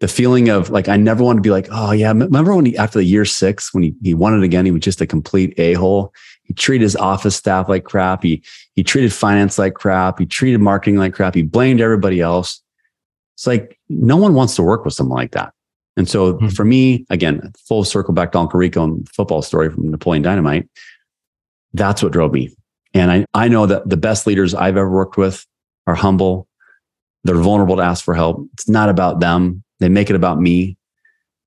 [0.00, 2.08] The feeling of like, I never want to be like, oh, yeah.
[2.08, 4.80] Remember when he, after the year six, when he, he won it again, he was
[4.80, 6.12] just a complete a hole.
[6.44, 8.22] He treated his office staff like crap.
[8.22, 8.42] He,
[8.74, 10.18] he treated finance like crap.
[10.18, 11.34] He treated marketing like crap.
[11.34, 12.62] He blamed everybody else.
[13.36, 15.52] It's like no one wants to work with someone like that.
[15.96, 16.48] And so mm-hmm.
[16.48, 20.68] for me, again, full circle back to Uncle Rico and football story from Napoleon Dynamite.
[21.74, 22.54] That's what drove me.
[22.94, 25.46] And I, I know that the best leaders I've ever worked with
[25.86, 26.48] are humble.
[27.24, 28.46] They're vulnerable to ask for help.
[28.54, 29.62] It's not about them.
[29.80, 30.76] They make it about me.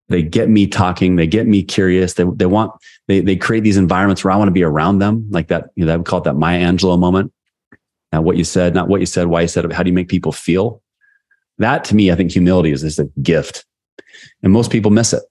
[0.09, 1.15] They get me talking.
[1.15, 2.15] They get me curious.
[2.15, 2.71] They, they want,
[3.07, 5.27] they, they create these environments where I want to be around them.
[5.29, 7.31] Like that, you know, that we call it that Maya Angelou moment.
[8.11, 9.93] Now, what you said, not what you said, why you said it, how do you
[9.95, 10.81] make people feel?
[11.57, 13.65] That to me, I think humility is just a gift.
[14.43, 15.23] And most people miss it.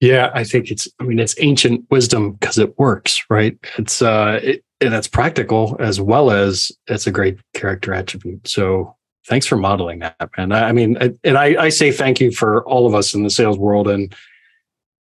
[0.00, 3.56] Yeah, I think it's, I mean, it's ancient wisdom because it works, right?
[3.78, 8.46] It's, uh, it, and it's practical as well as it's a great character attribute.
[8.46, 10.52] So thanks for modeling that, man.
[10.52, 13.30] I, I mean, and I, I say thank you for all of us in the
[13.30, 13.88] sales world.
[13.88, 14.14] And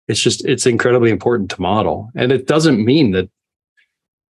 [0.08, 2.10] it's just, it's incredibly important to model.
[2.16, 3.30] And it doesn't mean that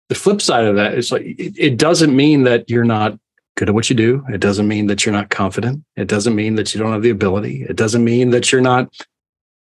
[0.09, 3.19] the flip side of that is like, it, it doesn't mean that you're not
[3.57, 4.25] good at what you do.
[4.33, 5.85] It doesn't mean that you're not confident.
[5.97, 7.65] It doesn't mean that you don't have the ability.
[7.69, 8.93] It doesn't mean that you're not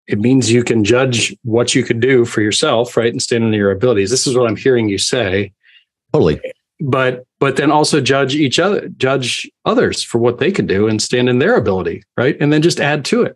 [0.08, 3.12] it means you can judge what you could do for yourself, right?
[3.12, 4.10] And stand on your abilities.
[4.10, 5.54] This is what I'm hearing you say.
[6.12, 6.42] Totally.
[6.82, 11.02] But but then also judge each other, judge others for what they can do and
[11.02, 12.38] stand in their ability, right?
[12.40, 13.36] And then just add to it.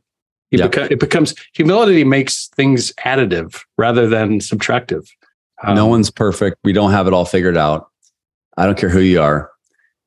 [0.51, 0.67] It, yeah.
[0.67, 5.07] beca- it becomes humility makes things additive rather than subtractive.
[5.63, 6.57] Um, no one's perfect.
[6.63, 7.89] We don't have it all figured out.
[8.57, 9.49] I don't care who you are.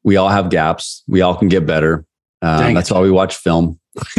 [0.04, 1.02] We all have gaps.
[1.08, 2.06] We all can get better.
[2.40, 3.80] Um, that's why we watch film.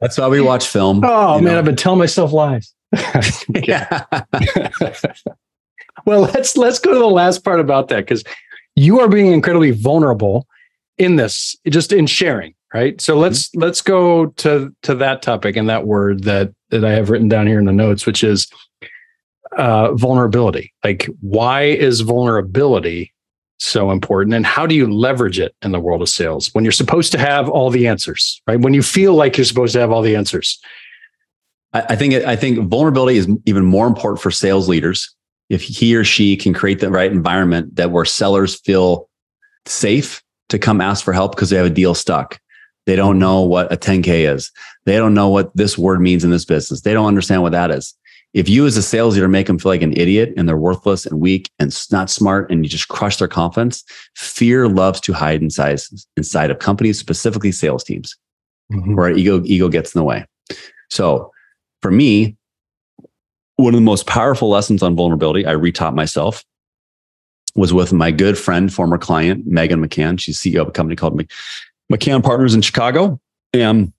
[0.00, 1.02] that's why we watch film.
[1.04, 1.58] Oh man, know.
[1.58, 2.72] I've been telling myself lies.
[3.64, 4.06] yeah.
[6.04, 8.24] Well, let's let's go to the last part about that because
[8.76, 10.46] you are being incredibly vulnerable
[10.98, 13.00] in this, just in sharing, right?
[13.00, 13.62] So let's mm-hmm.
[13.62, 17.46] let's go to to that topic and that word that that I have written down
[17.46, 18.48] here in the notes, which is
[19.56, 20.72] uh, vulnerability.
[20.82, 23.12] Like, why is vulnerability
[23.58, 26.72] so important, and how do you leverage it in the world of sales when you're
[26.72, 28.60] supposed to have all the answers, right?
[28.60, 30.60] When you feel like you're supposed to have all the answers.
[31.72, 35.12] I think I think vulnerability is even more important for sales leaders
[35.50, 39.08] if he or she can create the right environment that where sellers feel
[39.66, 42.38] safe to come ask for help because they have a deal stuck.
[42.86, 44.50] They don't know what a 10K is.
[44.84, 46.82] They don't know what this word means in this business.
[46.82, 47.94] They don't understand what that is.
[48.34, 51.06] If you as a sales leader make them feel like an idiot and they're worthless
[51.06, 53.84] and weak and not smart and you just crush their confidence,
[54.16, 55.80] fear loves to hide inside,
[56.16, 58.16] inside of companies, specifically sales teams,
[58.72, 58.96] mm-hmm.
[58.96, 60.26] where ego, ego gets in the way.
[60.90, 61.30] So
[61.80, 62.36] for me,
[63.56, 66.44] one of the most powerful lessons on vulnerability I retaught myself
[67.54, 70.18] was with my good friend, former client, Megan McCann.
[70.18, 71.22] She's CEO of a company called
[71.92, 73.20] McCann Partners in Chicago.
[73.52, 73.92] And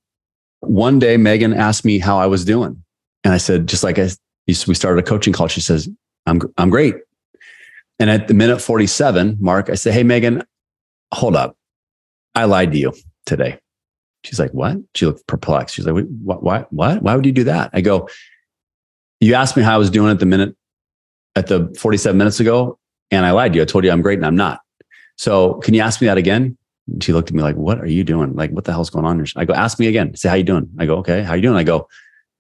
[0.60, 2.84] one day, Megan asked me how I was doing.
[3.24, 4.10] And I said, just like I,
[4.48, 5.90] we started a coaching call, she says,
[6.26, 6.96] I'm, I'm great.
[7.98, 10.44] And at the minute 47, Mark, I said, Hey, Megan,
[11.14, 11.56] hold up.
[12.36, 12.94] I lied to you
[13.26, 13.60] today.
[14.26, 14.78] She's like, what?
[14.96, 15.76] She looked perplexed.
[15.76, 17.04] She's like, what, what, what?
[17.04, 17.70] Why would you do that?
[17.74, 18.10] I go,
[19.20, 20.56] you asked me how I was doing at the minute,
[21.36, 22.80] at the 47 minutes ago,
[23.12, 23.64] and I lied to you.
[23.64, 24.62] I told you I'm great and I'm not.
[25.18, 26.58] So can you ask me that again?
[26.88, 28.36] And she looked at me like, what are you doing?
[28.36, 29.26] Like, what the hell's going on here?
[29.36, 30.16] I go, ask me again.
[30.16, 30.70] Say, how you doing?
[30.78, 31.24] I go, okay.
[31.24, 31.58] How you doing?
[31.58, 31.88] I go,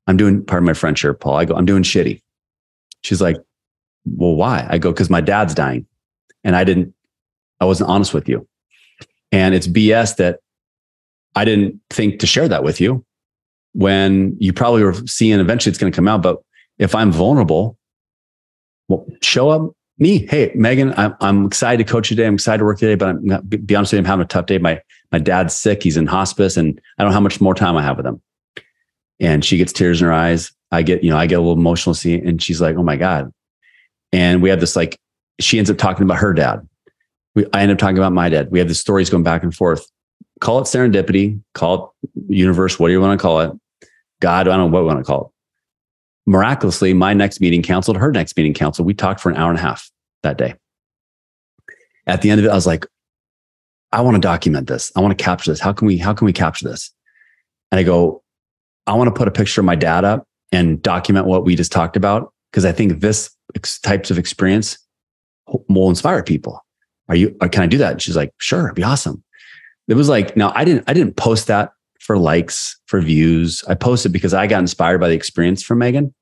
[0.08, 1.38] I'm doing, part of my French here, Paul.
[1.38, 2.22] I go, I'm doing shitty.
[3.02, 3.38] She's like,
[4.06, 4.68] well, why?
[4.70, 5.86] I go, because my dad's dying.
[6.44, 6.94] And I didn't,
[7.60, 8.48] I wasn't honest with you.
[9.32, 10.40] And it's BS that
[11.36, 13.04] I didn't think to share that with you
[13.74, 16.22] when you probably were seeing eventually it's going to come out.
[16.22, 16.42] But
[16.78, 17.78] if I'm vulnerable,
[18.88, 20.26] well, show up me.
[20.28, 22.26] Hey, Megan, I'm, I'm excited to coach today.
[22.26, 24.28] I'm excited to work today, but I'm not, be honest with you, I'm having a
[24.28, 24.58] tough day.
[24.58, 25.84] My, my dad's sick.
[25.84, 28.22] He's in hospice and I don't know how much more time I have with him.
[29.20, 30.52] And she gets tears in her eyes.
[30.72, 32.98] I get, you know, I get a little emotional seeing, and she's like, oh my
[32.98, 33.32] God.
[34.12, 35.00] And we have this like,
[35.40, 36.68] she ends up talking about her dad.
[37.34, 38.52] We, I end up talking about my dad.
[38.52, 39.88] We have the stories going back and forth.
[40.42, 43.52] Call it serendipity, call it universe, what do you want to call it?
[44.20, 45.35] God, I don't know what we want to call it
[46.26, 48.86] miraculously, my next meeting canceled, her next meeting canceled.
[48.86, 49.90] We talked for an hour and a half
[50.24, 50.56] that day.
[52.08, 52.86] At the end of it, I was like,
[53.92, 54.92] I want to document this.
[54.96, 55.60] I want to capture this.
[55.60, 56.92] How can we, how can we capture this?
[57.72, 58.24] And I go,
[58.88, 61.72] I want to put a picture of my dad up and document what we just
[61.72, 62.32] talked about.
[62.52, 64.78] Cause I think this ex- types of experience
[65.70, 66.64] will inspire people.
[67.10, 67.94] Are you, or can I do that?
[67.94, 69.24] And she's like, sure, it'd be awesome.
[69.88, 71.72] It was like, now I didn't, I didn't post that
[72.06, 73.64] for likes, for views.
[73.68, 76.14] I posted because I got inspired by the experience from Megan.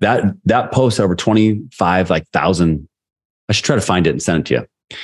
[0.00, 2.86] That that post over 25 like thousand.
[3.48, 4.96] I should try to find it and send it to you.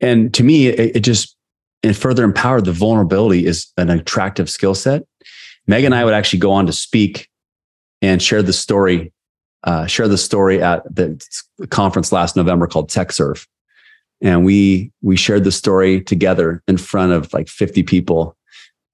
[0.00, 1.36] And to me, it, it just
[1.84, 5.04] and further empowered, the vulnerability is an attractive skill set.
[5.66, 7.28] Megan and I would actually go on to speak
[8.00, 9.12] and share the story,
[9.64, 11.24] uh, share the story at the
[11.70, 13.46] conference last November called TechServe.
[14.20, 18.36] And we we shared the story together in front of like 50 people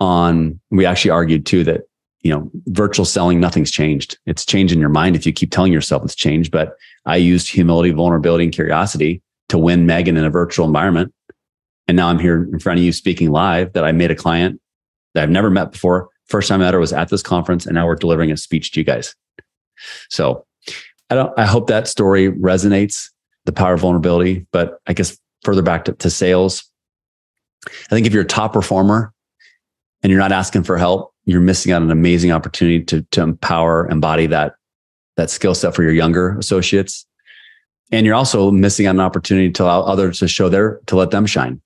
[0.00, 1.82] on we actually argued too that
[2.22, 4.18] you know virtual selling nothing's changed.
[4.26, 7.48] It's changed in your mind if you keep telling yourself it's changed but i used
[7.48, 11.12] humility vulnerability and curiosity to win megan in a virtual environment.
[11.86, 14.60] And now i'm here in front of you speaking live that i made a client
[15.14, 16.08] that i've never met before.
[16.26, 18.72] First time i met her was at this conference and now we're delivering a speech
[18.72, 19.14] to you guys.
[20.10, 20.44] So
[21.10, 23.10] i don't i hope that story resonates
[23.44, 26.64] the power of vulnerability but i guess further back to, to sales
[27.66, 29.12] i think if you're a top performer
[30.02, 33.20] and you're not asking for help, you're missing out on an amazing opportunity to, to
[33.20, 34.54] empower, embody that,
[35.16, 37.06] that skill set for your younger associates.
[37.90, 40.96] And you're also missing out on an opportunity to allow others to show their, to
[40.96, 41.60] let them shine.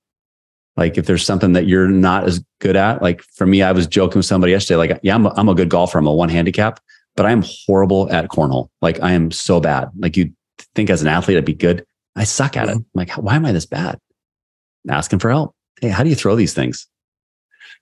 [0.75, 3.85] Like if there's something that you're not as good at, like for me, I was
[3.85, 5.99] joking with somebody yesterday, like, yeah, I'm a, I'm a good golfer.
[5.99, 6.79] I'm a one handicap,
[7.15, 8.69] but I'm horrible at cornhole.
[8.81, 9.89] Like I am so bad.
[9.97, 10.33] Like you
[10.73, 11.85] think as an athlete, I'd be good.
[12.15, 12.71] I suck at it.
[12.71, 12.77] Mm-hmm.
[12.77, 13.99] I'm like, why am I this bad?
[14.89, 15.55] Asking for help.
[15.79, 16.87] Hey, how do you throw these things?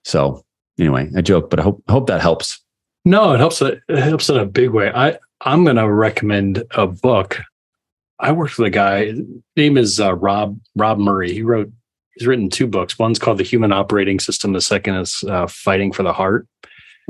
[0.04, 0.44] So
[0.78, 2.60] anyway, I joke, but I hope I hope that helps.
[3.04, 3.60] No, it helps.
[3.62, 4.90] It helps in a big way.
[4.94, 7.40] I I'm going to recommend a book.
[8.20, 9.06] I worked with a guy.
[9.06, 9.20] His
[9.56, 11.32] name is uh, Rob Rob Murray.
[11.32, 11.70] He wrote.
[12.14, 12.98] He's written two books.
[12.98, 14.52] One's called The Human Operating System.
[14.52, 16.46] The second is uh, Fighting for the Heart.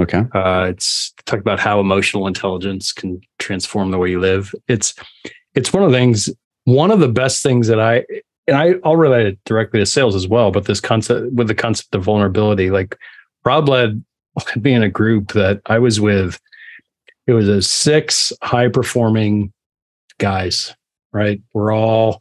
[0.01, 0.25] Okay.
[0.33, 4.55] Uh, it's talk about how emotional intelligence can transform the way you live.
[4.69, 4.95] It's
[5.55, 6.31] it's one of the things.
[6.65, 8.05] One of the best things that I
[8.47, 10.51] and I, I'll relate it directly to sales as well.
[10.51, 12.97] But this concept with the concept of vulnerability, like
[13.45, 14.05] Rob led,
[14.57, 16.41] me in a group that I was with.
[17.27, 19.53] It was a six high performing
[20.19, 20.75] guys,
[21.13, 21.41] right?
[21.53, 22.21] We're all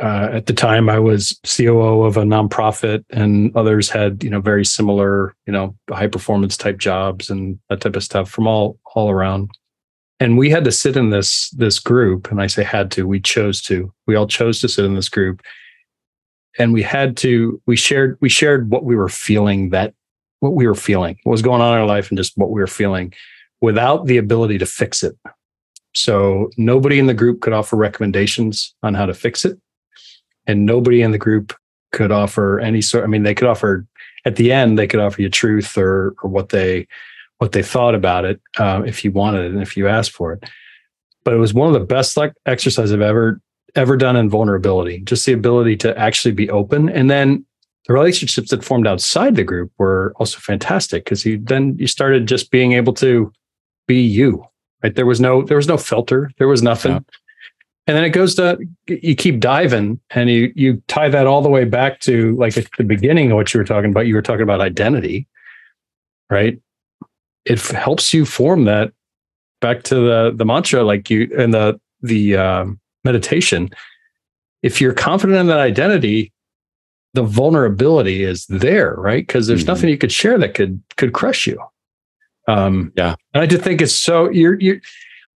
[0.00, 4.40] uh, at the time I was COO of a nonprofit, and others had you know
[4.40, 8.78] very similar you know high performance type jobs and that type of stuff from all
[8.94, 9.50] all around.
[10.20, 13.20] And we had to sit in this this group, and I say had to, we
[13.20, 13.92] chose to.
[14.06, 15.40] We all chose to sit in this group,
[16.58, 17.60] and we had to.
[17.66, 19.94] We shared we shared what we were feeling that
[20.40, 22.60] what we were feeling, what was going on in our life, and just what we
[22.60, 23.12] were feeling
[23.62, 25.16] without the ability to fix it.
[25.94, 29.58] So nobody in the group could offer recommendations on how to fix it.
[30.46, 31.54] And nobody in the group
[31.92, 33.04] could offer any sort.
[33.04, 33.86] I mean, they could offer
[34.24, 36.86] at the end, they could offer you truth or or what they
[37.40, 40.34] what they thought about it uh, if you wanted it and if you asked for
[40.34, 40.44] it.
[41.24, 43.40] But it was one of the best like exercises I've ever
[43.74, 45.00] ever done in vulnerability.
[45.00, 47.44] Just the ability to actually be open, and then
[47.86, 52.28] the relationships that formed outside the group were also fantastic because you then you started
[52.28, 53.32] just being able to
[53.86, 54.44] be you
[54.82, 57.00] right there was no there was no filter there was nothing yeah.
[57.86, 61.48] and then it goes to you keep diving and you you tie that all the
[61.48, 64.22] way back to like at the beginning of what you were talking about you were
[64.22, 65.26] talking about identity
[66.28, 66.60] right
[67.44, 68.92] it helps you form that
[69.60, 73.70] back to the the mantra like you and the the um, meditation
[74.62, 76.32] if you're confident in that identity
[77.14, 79.26] the vulnerability is there, right?
[79.26, 79.72] Because there's mm-hmm.
[79.72, 81.60] nothing you could share that could could crush you.
[82.48, 84.80] Um, yeah, and I just think it's so you're you.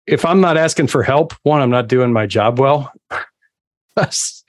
[0.06, 2.92] If I'm not asking for help, one, I'm not doing my job well,
[3.96, 4.42] because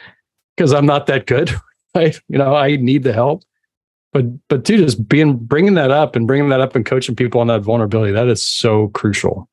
[0.73, 1.51] I'm not that good.
[1.95, 2.19] Right?
[2.27, 3.43] You know, I need the help.
[4.15, 7.41] But but two, just being bringing that up and bringing that up and coaching people
[7.41, 9.49] on that vulnerability that is so crucial.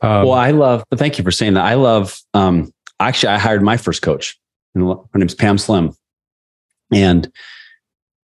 [0.00, 0.82] Um, well, I love.
[0.94, 1.66] Thank you for saying that.
[1.66, 2.18] I love.
[2.32, 4.38] Um, actually, I hired my first coach.
[4.74, 5.94] And her name's Pam Slim
[6.92, 7.30] and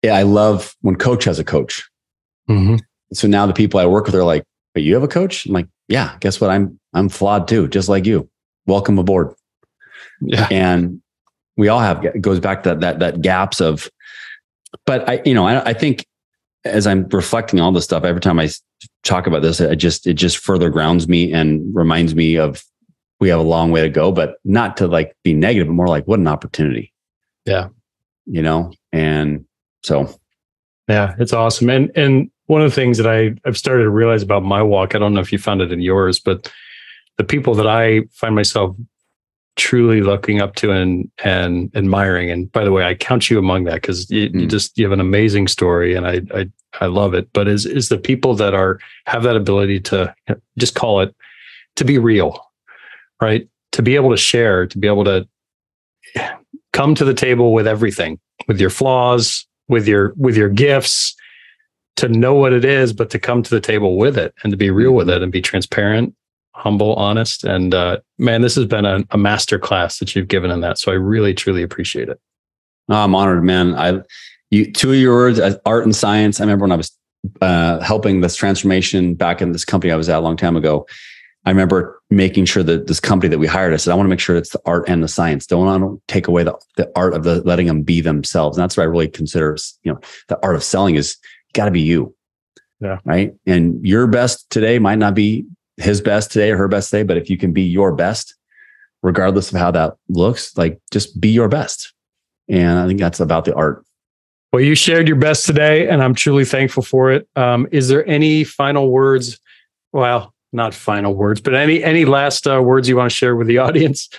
[0.03, 1.89] yeah, I love when coach has a coach.
[2.49, 2.77] Mm-hmm.
[3.15, 5.47] So now the people I work with are like, but you have a coach?
[5.47, 6.51] I'm like, yeah, guess what?
[6.51, 8.29] I'm, I'm flawed too, just like you.
[8.67, 9.35] Welcome aboard.
[10.21, 10.47] Yeah.
[10.51, 11.01] And
[11.57, 13.89] we all have, it goes back to that, that, that gaps of,
[14.87, 16.07] but I, you know, I, I think
[16.65, 18.49] as I'm reflecting all this stuff, every time I
[19.03, 22.63] talk about this, I just, it just further grounds me and reminds me of
[23.21, 25.89] we have a long way to go, but not to like be negative, but more
[25.89, 26.93] like what an opportunity.
[27.45, 27.69] Yeah
[28.27, 29.45] you know, and
[29.83, 30.15] so.
[30.89, 31.71] Yeah, it's awesome.
[31.71, 34.95] And, and one of the things that I, I've started to realize about my walk,
[34.95, 36.51] I don't know if you found it in yours, but
[37.19, 38.77] the people that I find myself
[39.57, 42.31] truly looking up to and and admiring.
[42.31, 44.41] And by the way, I count you among that because you, mm.
[44.43, 46.51] you, just you have an amazing story, and I I
[46.81, 47.33] I love it.
[47.33, 50.15] But is is the people that are have that ability to
[50.59, 51.15] just call it
[51.77, 52.45] to be real,
[53.21, 53.49] right?
[53.73, 55.29] To be able to share, to be able to
[56.73, 61.15] come to the table with everything, with your flaws, with your with your gifts,
[61.97, 64.57] to know what it is, but to come to the table with it and to
[64.57, 65.17] be real with mm-hmm.
[65.17, 66.15] it and be transparent,
[66.55, 67.45] humble, honest.
[67.45, 70.79] And uh, man, this has been a, a master class that you've given in that.
[70.79, 72.21] So I really, truly appreciate it.
[72.89, 73.75] Oh, I'm honored, man.
[73.75, 74.01] I,
[74.51, 76.41] you, two of your words, uh, art and science.
[76.41, 76.91] I remember when I was
[77.41, 80.87] uh, helping this transformation back in this company I was at a long time ago.
[81.45, 84.11] I remember making sure that this company that we hired, I said, I want to
[84.11, 85.47] make sure it's the art and the science.
[85.47, 88.57] Don't want to take away the, the art of the letting them be themselves.
[88.57, 91.17] And that's what I really consider, you know, the art of selling is
[91.53, 92.15] got to be you.
[92.81, 92.99] Yeah.
[93.05, 93.35] Right.
[93.47, 95.47] And your best today might not be
[95.77, 98.35] his best today or her best today, but if you can be your best,
[99.03, 101.93] regardless of how that looks, like just be your best.
[102.49, 103.85] And I think that's about the art.
[104.53, 107.27] Well, you shared your best today, and I'm truly thankful for it.
[107.37, 109.41] Um, is there any final words?
[109.93, 113.47] Well, not final words, but any any last uh, words you want to share with
[113.47, 114.11] the audience?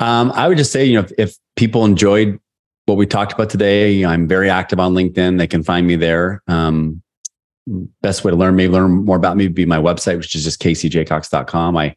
[0.00, 2.40] Um, I would just say, you know, if, if, people enjoyed
[2.86, 5.36] what we talked about today, I'm very active on LinkedIn.
[5.36, 6.42] They can find me there.
[6.46, 7.02] Um,
[8.02, 10.44] best way to learn me, learn more about me, would be my website, which is
[10.44, 11.76] just caseyjacox.com.
[11.76, 11.94] I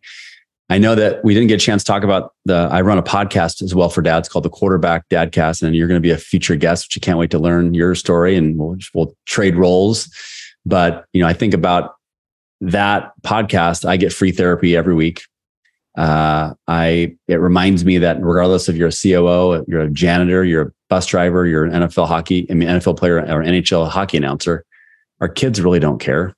[0.69, 2.69] I know that we didn't get a chance to talk about the.
[2.71, 6.01] I run a podcast as well for dads called the Quarterback Dadcast, and you're going
[6.01, 8.77] to be a featured guest, which I can't wait to learn your story, and we'll
[8.93, 10.09] we'll trade roles.
[10.65, 11.95] But you know, I think about
[12.61, 13.87] that podcast.
[13.87, 15.23] I get free therapy every week.
[15.97, 20.67] Uh, I it reminds me that regardless of you're a COO, you're a janitor, you're
[20.67, 24.65] a bus driver, you're an NFL hockey, I mean NFL player or NHL hockey announcer,
[25.23, 26.35] our kids really don't care.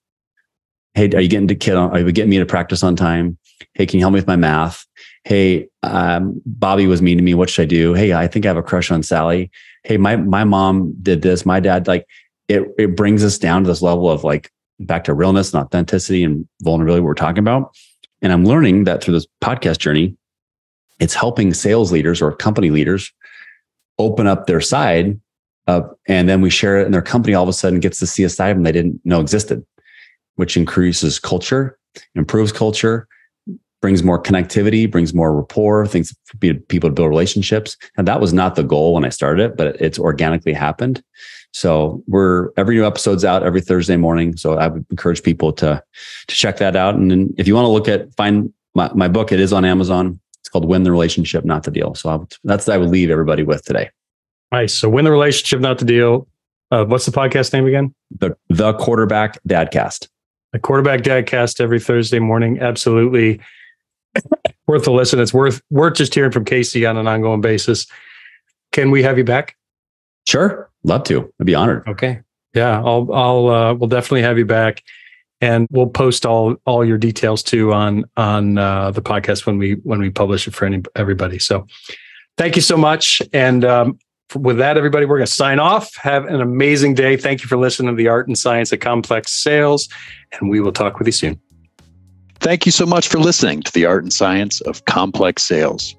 [0.93, 1.73] Hey, are you getting to kid?
[1.73, 3.35] Are you getting me to practice on time?
[3.73, 4.85] Hey, can you help me with my math?
[5.23, 7.33] Hey, um, Bobby was mean to me.
[7.33, 7.95] What should I do?
[7.95, 9.49] Hey, I think I have a crush on Sally.
[9.85, 11.47] Hey, my my mom did this.
[11.47, 12.05] My dad like
[12.47, 12.61] it.
[12.77, 16.47] It brings us down to this level of like back to realness and authenticity and
[16.61, 17.01] vulnerability.
[17.01, 17.75] What we're talking about,
[18.21, 20.15] and I'm learning that through this podcast journey,
[20.99, 23.11] it's helping sales leaders or company leaders
[23.97, 25.19] open up their side
[25.67, 28.07] up, and then we share it, and their company all of a sudden gets to
[28.07, 29.65] see a side of them they didn't know existed,
[30.35, 31.77] which increases culture,
[32.15, 33.07] improves culture,
[33.81, 37.77] brings more connectivity, brings more rapport, things for people to build relationships.
[37.97, 41.03] And that was not the goal when I started it, but it's organically happened.
[41.51, 44.37] So we're every new episode's out every Thursday morning.
[44.37, 45.83] So I would encourage people to
[46.27, 46.95] to check that out.
[46.95, 49.63] And then if you want to look at find my, my book, it is on
[49.63, 50.19] Amazon.
[50.39, 51.95] It's called Win the Relationship, Not the Deal.
[51.95, 53.89] So I that's what I would leave everybody with today.
[54.55, 54.73] Nice.
[54.73, 56.29] So win the relationship, not the deal.
[56.71, 57.93] Uh, what's the podcast name again?
[58.19, 60.07] The the quarterback dadcast.
[60.53, 62.61] The quarterback dadcast every Thursday morning.
[62.61, 63.41] Absolutely
[64.67, 65.19] worth a listen.
[65.19, 67.85] It's worth worth just hearing from Casey on an ongoing basis.
[68.71, 69.57] Can we have you back?
[70.25, 71.33] Sure, love to.
[71.41, 71.85] I'd be honored.
[71.89, 72.21] Okay,
[72.53, 74.83] yeah, I'll I'll uh, we'll definitely have you back,
[75.41, 79.73] and we'll post all all your details too on on uh, the podcast when we
[79.83, 81.39] when we publish it for any everybody.
[81.39, 81.67] So,
[82.37, 83.99] thank you so much, and um,
[84.33, 85.95] with that, everybody, we're going to sign off.
[85.97, 87.15] Have an amazing day.
[87.17, 89.87] Thank you for listening to the Art and Science of Complex Sales,
[90.33, 91.39] and we will talk with you soon.
[92.39, 95.95] Thank you so much for listening to the art and science of complex sales.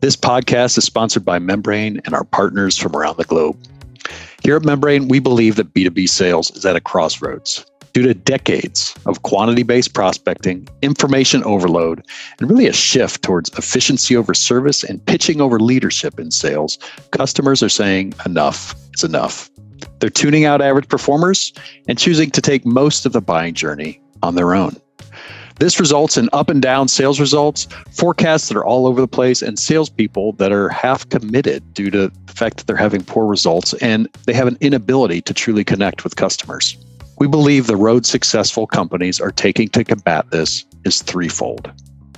[0.00, 3.56] This podcast is sponsored by Membrain and our partners from around the globe.
[4.42, 7.66] Here at Membrain, we believe that B2B sales is at a crossroads.
[7.92, 12.06] Due to decades of quantity based prospecting, information overload,
[12.38, 16.78] and really a shift towards efficiency over service and pitching over leadership in sales,
[17.10, 19.50] customers are saying enough is enough.
[19.98, 21.52] They're tuning out average performers
[21.88, 24.76] and choosing to take most of the buying journey on their own.
[25.58, 29.42] This results in up and down sales results, forecasts that are all over the place,
[29.42, 33.74] and salespeople that are half committed due to the fact that they're having poor results
[33.74, 36.78] and they have an inability to truly connect with customers.
[37.20, 41.70] We believe the road successful companies are taking to combat this is threefold.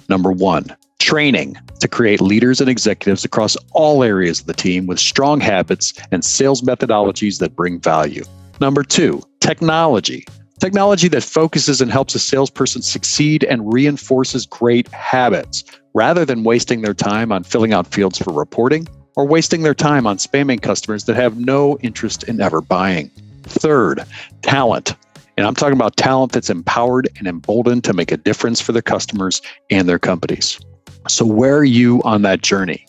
[0.08, 5.00] Number one, training to create leaders and executives across all areas of the team with
[5.00, 8.22] strong habits and sales methodologies that bring value.
[8.60, 10.24] Number two, technology
[10.60, 16.82] Technology that focuses and helps a salesperson succeed and reinforces great habits rather than wasting
[16.82, 18.86] their time on filling out fields for reporting
[19.16, 23.10] or wasting their time on spamming customers that have no interest in ever buying.
[23.44, 24.04] Third,
[24.42, 24.94] talent.
[25.36, 28.82] And I'm talking about talent that's empowered and emboldened to make a difference for their
[28.82, 29.40] customers
[29.70, 30.60] and their companies.
[31.08, 32.86] So, where are you on that journey?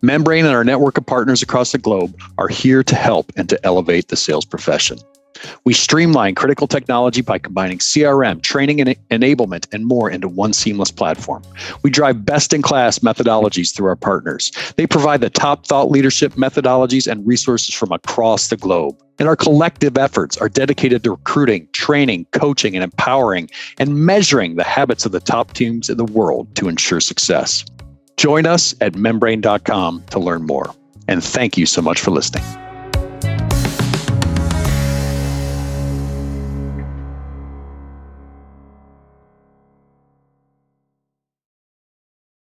[0.00, 3.66] Membrain and our network of partners across the globe are here to help and to
[3.66, 4.98] elevate the sales profession.
[5.64, 10.90] We streamline critical technology by combining CRM, training and enablement, and more into one seamless
[10.90, 11.42] platform.
[11.82, 14.52] We drive best in class methodologies through our partners.
[14.76, 18.96] They provide the top thought leadership methodologies and resources from across the globe.
[19.18, 24.64] And our collective efforts are dedicated to recruiting, training, coaching, and empowering and measuring the
[24.64, 27.64] habits of the top teams in the world to ensure success.
[28.16, 30.74] Join us at membrain.com to learn more.
[31.08, 32.67] And thank you so much for listening.